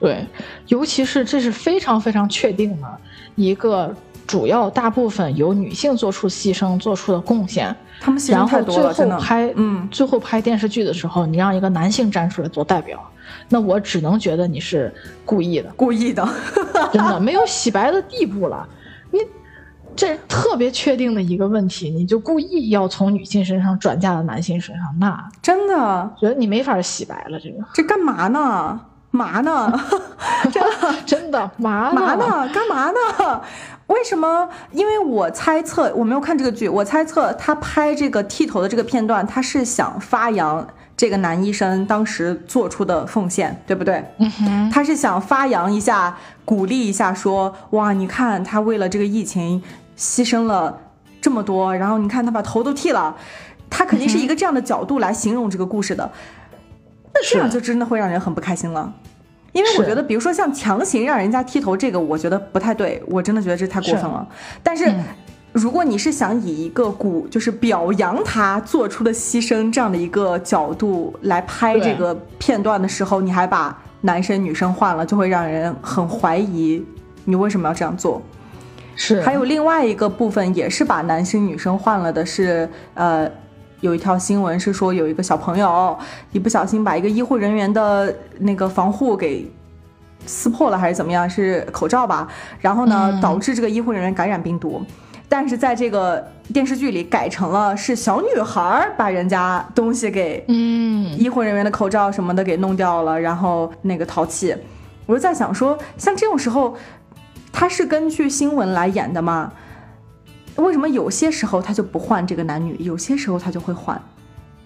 [0.00, 0.26] 对，
[0.68, 2.88] 尤其是这是非常非常确定的
[3.34, 3.94] 一个
[4.26, 12.98] 主要大部分由女性做出牺牲做出的贡献，他们牺牲太多了，最后拍，嗯，最后拍电视剧的时候，你让一个男性站出来做代表，
[13.50, 14.92] 那我只能觉得你是
[15.26, 16.26] 故意的，故意的，
[16.92, 18.66] 真的没有洗白的地步了。
[19.10, 19.18] 你
[19.94, 27.38] 这特别确定的一个问题，你就故意要从女性身上转嫁到男性身上，那真的觉得你没法洗白了。
[27.38, 28.80] 这个这干嘛呢？
[29.10, 29.72] 嘛呢？
[30.52, 32.48] 真的真的嘛嘛呢？
[32.52, 33.40] 干嘛呢？
[33.88, 34.48] 为什么？
[34.70, 40.64] 因为我猜测，我没有看这个剧，我猜测他拍这个剃头的这个片段，他是想发扬
[40.96, 44.04] 这个男医生当时做出的奉献，对不对？
[44.18, 49.60] 嗯哼，他是想发扬一下，鼓励一下，说哇，你看他为了这个疫情
[49.98, 50.78] 牺牲了
[51.20, 53.16] 这么多，然后你看他把头都剃了，
[53.68, 56.08] 他肯定是一个这样的角度来形容这个故事的。
[57.12, 58.92] 那这样就真的会让人很不开心了，
[59.52, 64.26] 因为我觉得，比如说像强行让人家剃头这个，我觉得不太对，我真的觉得这太过分了。
[64.62, 64.88] 但是，
[65.52, 76.80] 如果你是想以一个鼓，就是表扬他做出的牺牲这样的一个角度来拍这个片段的时候，你还把男生女生换了，就会让人很怀疑
[77.24, 78.22] 你为什么要这样做。
[78.94, 83.28] 是，还有另外一个部分也是把男生女生换了的，是呃。
[83.80, 85.98] 有一条新闻是说，有一个小朋友
[86.32, 89.50] 一不小心把一个医护人员的那个防护给
[90.26, 91.28] 撕破了，还是怎么样？
[91.28, 92.28] 是口罩吧？
[92.60, 94.84] 然后呢，导致这个医护人员感染病毒。
[95.28, 104.54] 但是在这个电视剧里改成了是小女孩把人家东西给，嗯，医护人员的口罩什么的给弄掉了，然后那个淘气。
[105.06, 106.76] 我就在想说，像这种时候，
[107.52, 109.52] 他是根据新闻来演的吗？
[110.60, 114.00] 为什么有些时候他就不换这个男女，有些时候他就会换？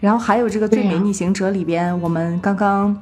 [0.00, 2.94] 然后还有这个《最美逆行者》里边，我们刚刚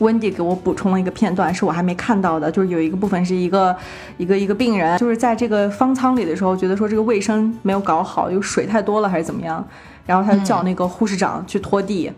[0.00, 3.74] 温迪给我补充了一个片段，是我还没看到的，就是有一个部分是一个
[4.18, 9.66] 一个一个病人，就是在这个方舱里的时候，觉得说这个卫生没有搞好，有水太多了还是怎么样，
[10.04, 12.12] 然后他就叫那个护士长去拖地。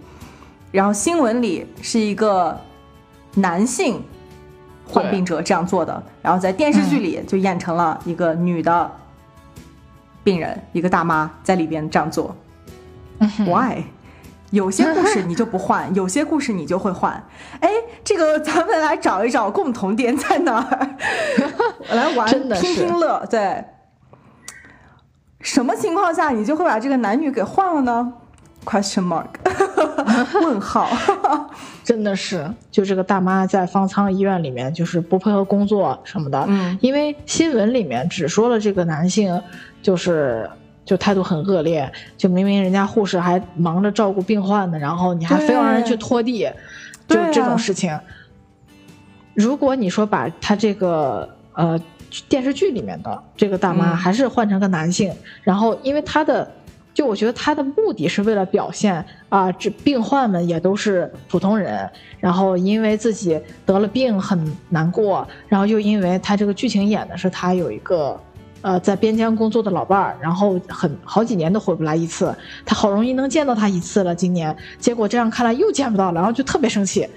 [0.72, 2.58] 然后新闻里是一个
[3.36, 4.02] 男性
[4.88, 8.90] 患病者这样做的，然后在电视剧里就演成了一个女的。
[10.28, 12.36] 病人一个大妈在里边这样做
[13.46, 13.82] ，Why？
[14.50, 17.12] 有些故事你就不换， 有些故事你就会换。
[17.60, 17.70] 哎，
[18.04, 20.96] 这个咱们来找一找共同点在哪儿，
[21.96, 23.24] 来玩听听乐。
[23.30, 23.64] 对，
[25.40, 28.12] 什么情况下你就会把这个男女给换了呢
[28.66, 29.28] ？Question mark？
[30.44, 30.90] 问号？
[31.82, 36.44] 真的是，就这个大妈在方舱医院里面，就是不配合工作什么的。
[36.48, 39.42] 嗯，因为新闻里面只说了这个男性。
[39.80, 40.48] 就是
[40.84, 46.50] 就态度很恶劣，就明明人家护士还忙着照顾病患呢，然后你还非要让人去拖地，
[47.06, 47.98] 就这种事情。
[49.34, 51.78] 如果你说把他这个呃
[52.28, 56.50] 电视剧里面的这个大妈还是换成个男性，然后因为他的
[56.94, 68.18] 就我觉得他的目的是为了表现啊，这病患们也都是普通人，然后因为自己得了病很难过，然后又因为他这个剧情演的是他有一个。
[68.60, 72.34] 呃，在边疆工作的老伴儿，然后很好几年都回不来一次，
[72.66, 74.54] 他好容易能见到他一次了，今年。
[74.78, 77.08] 结果这样看来又见不到了，然后就特别生气，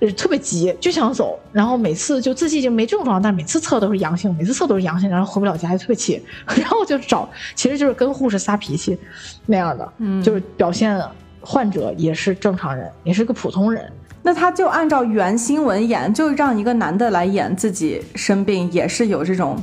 [0.00, 6.22] 呃，特别急，就想走，然后每次就自己已经没症状，但每次测都是阳性，每次测都是阳性，然后回不了家，就特别气，
[6.56, 8.98] 然后就找，其实就是跟护士撒脾气
[9.44, 10.98] 那样的，嗯，就是表现
[11.40, 13.92] 患者也是正常人，也是个普通人，
[14.22, 19.62] 那他就按照原新闻演，就让一个男的来演自己生病，也是有这种。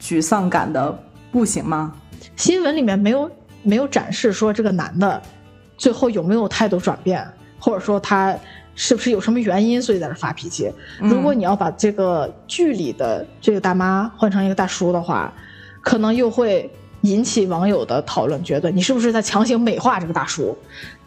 [0.00, 0.98] 沮丧感的
[1.30, 1.92] 不行吗？
[2.36, 3.30] 新闻里面没有
[3.62, 5.20] 没有展示说这个男的
[5.76, 7.26] 最后有没有态度转变，
[7.58, 8.34] 或者说他
[8.74, 10.72] 是不是有什么原因所以在这发脾气。
[11.00, 15.32] 如果你要把这个剧里的这个大妈换成一个大叔的话，
[15.82, 16.70] 可能又会
[17.02, 20.56] 引起网友的讨论，觉得你是不是在强行美化这个大叔？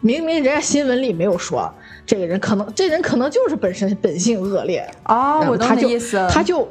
[0.00, 1.72] 明明人家新闻里没有说
[2.04, 6.68] 这个人可能，这人可能就是本身本性恶劣哦，我懂你意思，他就他就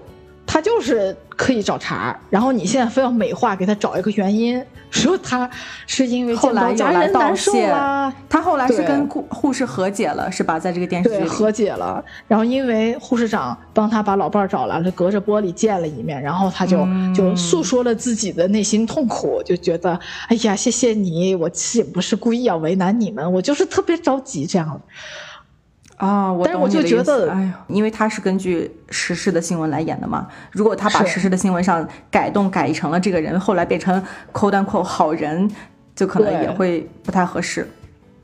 [0.83, 5.49] 是刻意找茬，然后你现在非要美化，给他找一个原因，说他
[5.87, 8.13] 是因为后来见到家有来道人难受谢啦。
[8.29, 10.59] 他后来是跟护护士和解了，是吧？
[10.59, 12.03] 在这个电视剧，里，和解了。
[12.27, 24.79] 然后因为护士长帮他把老伴儿找来了，隔着玻璃见了一面，然后他就、嗯就诉说了自己的内心痛苦，就觉得哎呀，谢谢你，我也不是故意要为难你们，我就是特别着急这样。
[26.05, 30.27] 啊、我但是我就觉得哎呀，因为他是根据实事的新闻来演的嘛。
[30.51, 35.49] 如果他把是实事的新闻上改动改成了这个人后来变成扣单扣好人，
[35.95, 37.69] 就可能也会不太合适。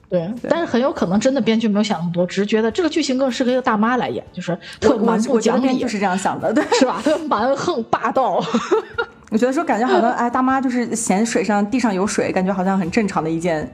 [0.10, 6.64] 对，但是很有可能真的编剧没有想那么多，只是觉得这个剧情更适合一个大妈来演，就是特我我蛮不讲理编剧，是这样想的，对。
[6.80, 7.00] 是吧？
[7.04, 8.44] 特 蛮横霸道。
[9.30, 13.72] 我觉得说感觉好像哎，大妈就是嫌水上地上有水，感觉好像很正常的一件，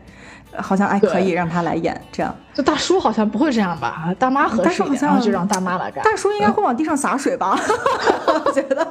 [0.62, 2.34] 好像哎可以让他来演这样。
[2.54, 4.14] 这大叔好像不会这样吧？
[4.18, 6.04] 大妈合适大叔好像就让大妈来干。
[6.04, 7.60] 大叔应该会往地上洒水吧？
[8.46, 8.88] 我觉得，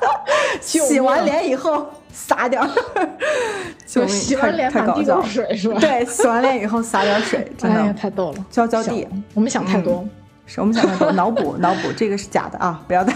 [0.60, 2.68] 救洗完脸以后洒点儿，
[3.86, 4.08] 救命！
[4.08, 5.24] 洗完脸满地都搞笑了。
[5.26, 5.80] 是水是吧？
[5.80, 9.06] 对，洗完脸以后洒点水，真的太逗了，浇浇地。
[9.34, 10.04] 我们想太多。
[10.50, 12.80] 是我们想太多，脑补脑补，这个是假的啊！
[12.88, 13.12] 不要大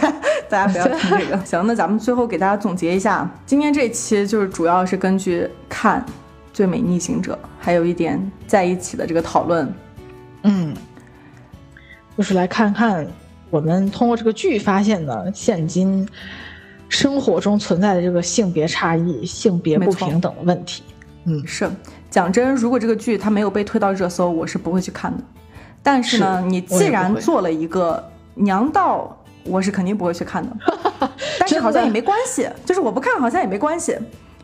[0.50, 1.38] 大家不要听这个。
[1.46, 5.98] 行，那咱们最后给大家总结一下，今天这期就是主要是根据看
[6.52, 9.72] 《最美逆行者》，还有一点在一起的这个讨论。
[10.42, 10.74] 嗯，
[12.16, 13.06] 就是来看看
[13.50, 16.06] 我们通过这个剧发现的现今
[16.88, 20.82] 生活中存在的这个性别差异、性别不平等的问题。
[21.24, 21.70] 嗯，是，
[22.10, 25.22] 讲真，如果这个剧它没有被推到热搜，我是不会去看的。
[25.82, 30.56] 但是呢，是你既然做了一个娘道，我是肯定不会去看的。
[31.38, 33.96] 但是好像也没关系，就是我不看好像也没关系。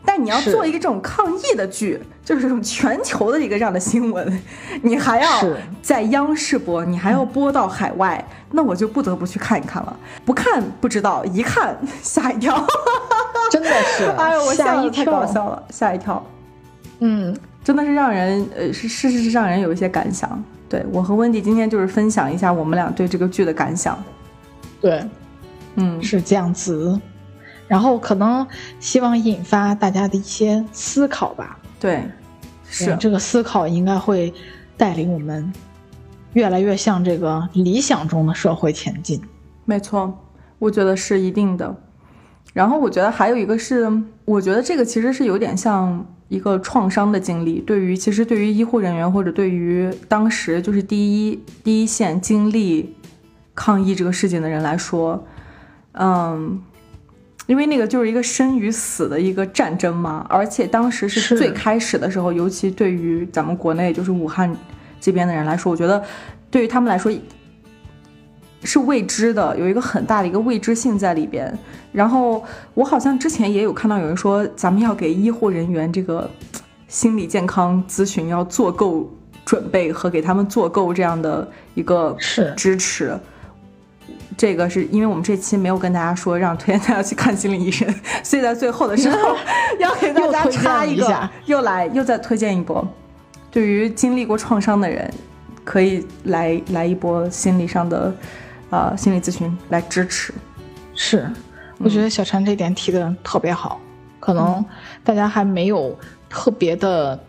[0.05, 4.41] 但你要做一个这种抗议的剧，就是这种全球的一个这样的新闻，
[4.81, 5.29] 你还要
[5.81, 9.99] 在央视播，你还要播到海外，那我就不得不去看一看了。
[10.25, 12.65] 不看不知道，一看 吓一跳。
[13.51, 15.33] 真的是， 哎呦，我吓一跳太搞跳。
[15.33, 16.25] 笑了，吓一跳。
[16.99, 20.43] 嗯，真的是让人呃是是是让人有一些感想。
[20.67, 23.97] 对我和温迪今天就是分享一下我们俩对这个剧的感想。
[24.79, 25.03] 对，
[25.75, 26.99] 嗯，是这样子。
[27.69, 28.45] 然后可能
[28.81, 31.57] 希望引发大家的一些思考吧。
[31.79, 32.03] 对，
[32.67, 34.33] 是这个思考应该会
[34.75, 35.53] 带领我们
[36.33, 39.21] 越来越向这个理想中的社会前进。
[39.63, 40.13] 没错，
[40.57, 41.73] 我觉得是一定的。
[42.51, 43.89] 然后我觉得还有一个是，
[44.25, 47.59] 我觉得这个其实是有点像一个创伤的经历。
[47.61, 52.95] 对于其实对于医护人员或者对于当时就是第一第一线经历
[53.53, 55.23] 抗疫这个事情的人来说，
[55.93, 56.59] 嗯，
[57.49, 64.55] 因为那个就是一个生与死的一个战争嘛，而且当时是是最开始的时候，尤其对于咱们国内就是武汉
[65.01, 66.03] 这边的人来说，我觉得
[66.51, 67.11] 对于他们来说
[68.63, 71.51] 是未知的，有一个很大的一个未知性在里边。
[71.91, 72.45] 然后
[72.75, 76.29] 我好像之前也有看到有人说，咱们要给医护人员这个
[76.87, 79.11] 心理健康咨询要做够
[79.43, 82.15] 准备和给他们做够这样的一个
[82.55, 83.19] 支持。
[84.37, 87.87] 这个是因为我们这期没有跟大家说让推荐大家去看心理医生，
[88.23, 89.35] 所以在最后的时候
[89.79, 92.87] 要给大家插一个又来又再推荐一波。
[93.51, 95.11] 对于经历过创伤的人，
[95.63, 98.13] 可以来来一波心理上的
[98.69, 100.33] 呃心理咨询来支持。
[100.93, 101.29] 是，
[101.79, 103.79] 我觉得小陈这点提的特别好，
[104.19, 104.63] 可能
[105.03, 105.97] 大家还没有
[106.29, 107.19] 特别的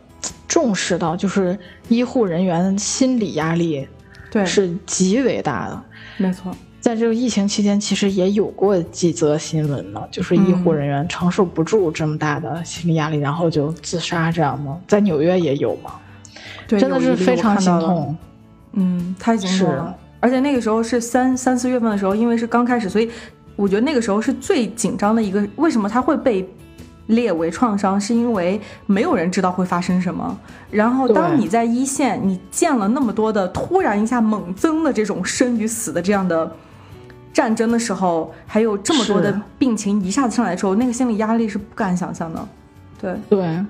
[0.47, 3.89] 重视到，就是医护人员心理压力
[4.31, 5.83] 对，是极为大的。
[6.19, 15.93] 没错，在这个疫情期间，其实也有过几则新闻呢，就是医护人员承受不住这么大的心理压力，然后就自杀这样吗，在纽约也有吗，
[16.67, 17.61] 对，真的是非常。
[17.61, 18.17] 心痛。
[18.73, 19.95] 嗯，太心痛是了。
[20.21, 23.11] 而且那个时候是三三四月份的时候，因为是刚开始，所以
[23.57, 25.47] 我觉得那个时候是最紧张的一个。
[25.57, 26.49] 为什么它会被
[27.09, 28.01] 列为创伤？
[28.01, 30.39] 是因为没有人知道会发生什么。
[30.71, 36.51] 然后当你在一线，你见了那么多的突然一下猛增的这种生与死的这样的
[37.33, 42.49] 战争的时候，还有这么多的病情一下子上来的时候，那个心理压力是不敢想象的。
[43.01, 43.65] 对，对，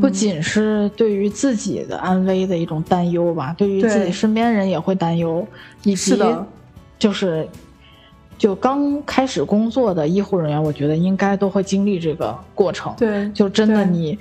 [0.00, 5.46] 不仅是对于自己的安危的一种担忧吧，对于自己身边人也会担忧，
[5.84, 6.46] 以及是的，
[6.98, 7.46] 就是
[8.36, 12.92] 就刚开始工作的医护人员，我觉得应该都会经历这个过程。
[12.96, 14.18] 对，就真的你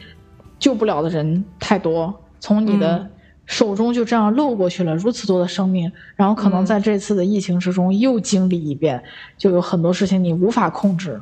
[0.59, 3.09] 救不了的人太多，从你的嗯
[3.51, 9.03] 手中就这样漏过去了如此多的生命，然后可能嗯在这次的疫情之中又经历一遍，
[9.37, 11.19] 就有很多事情你无法控制，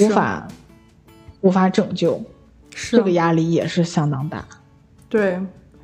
[0.00, 0.48] 无法
[1.40, 2.20] 无法拯救。
[2.90, 4.44] 这个压力也是相当大。
[5.08, 5.38] 对，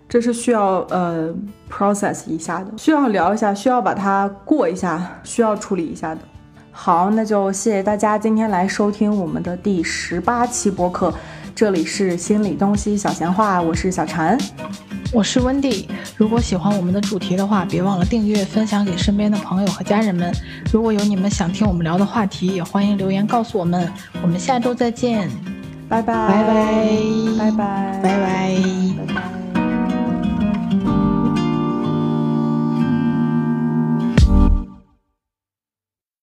[0.08, 1.32] 这是需要呃
[1.70, 6.20] process 一下的，需要聊一下，需要把它过一下，需要处理一下的。
[6.72, 11.14] 好，那就谢谢大家今天来收听我们的第十八期播客，
[11.58, 14.40] 这里是心理东西小闲话，我是小婵。
[15.12, 15.88] 我是温蒂。
[16.16, 20.32] 如果喜欢我们的主题的话，别忘了订阅、分享给身边的朋友和家人们。
[20.72, 23.92] 如果有你们想听我们聊的话题，也欢迎留言告诉我们。
[24.22, 25.28] 我们下周再见，
[25.88, 26.86] 拜拜拜拜，
[27.36, 28.18] 拜拜拜
[29.12, 29.37] 拜。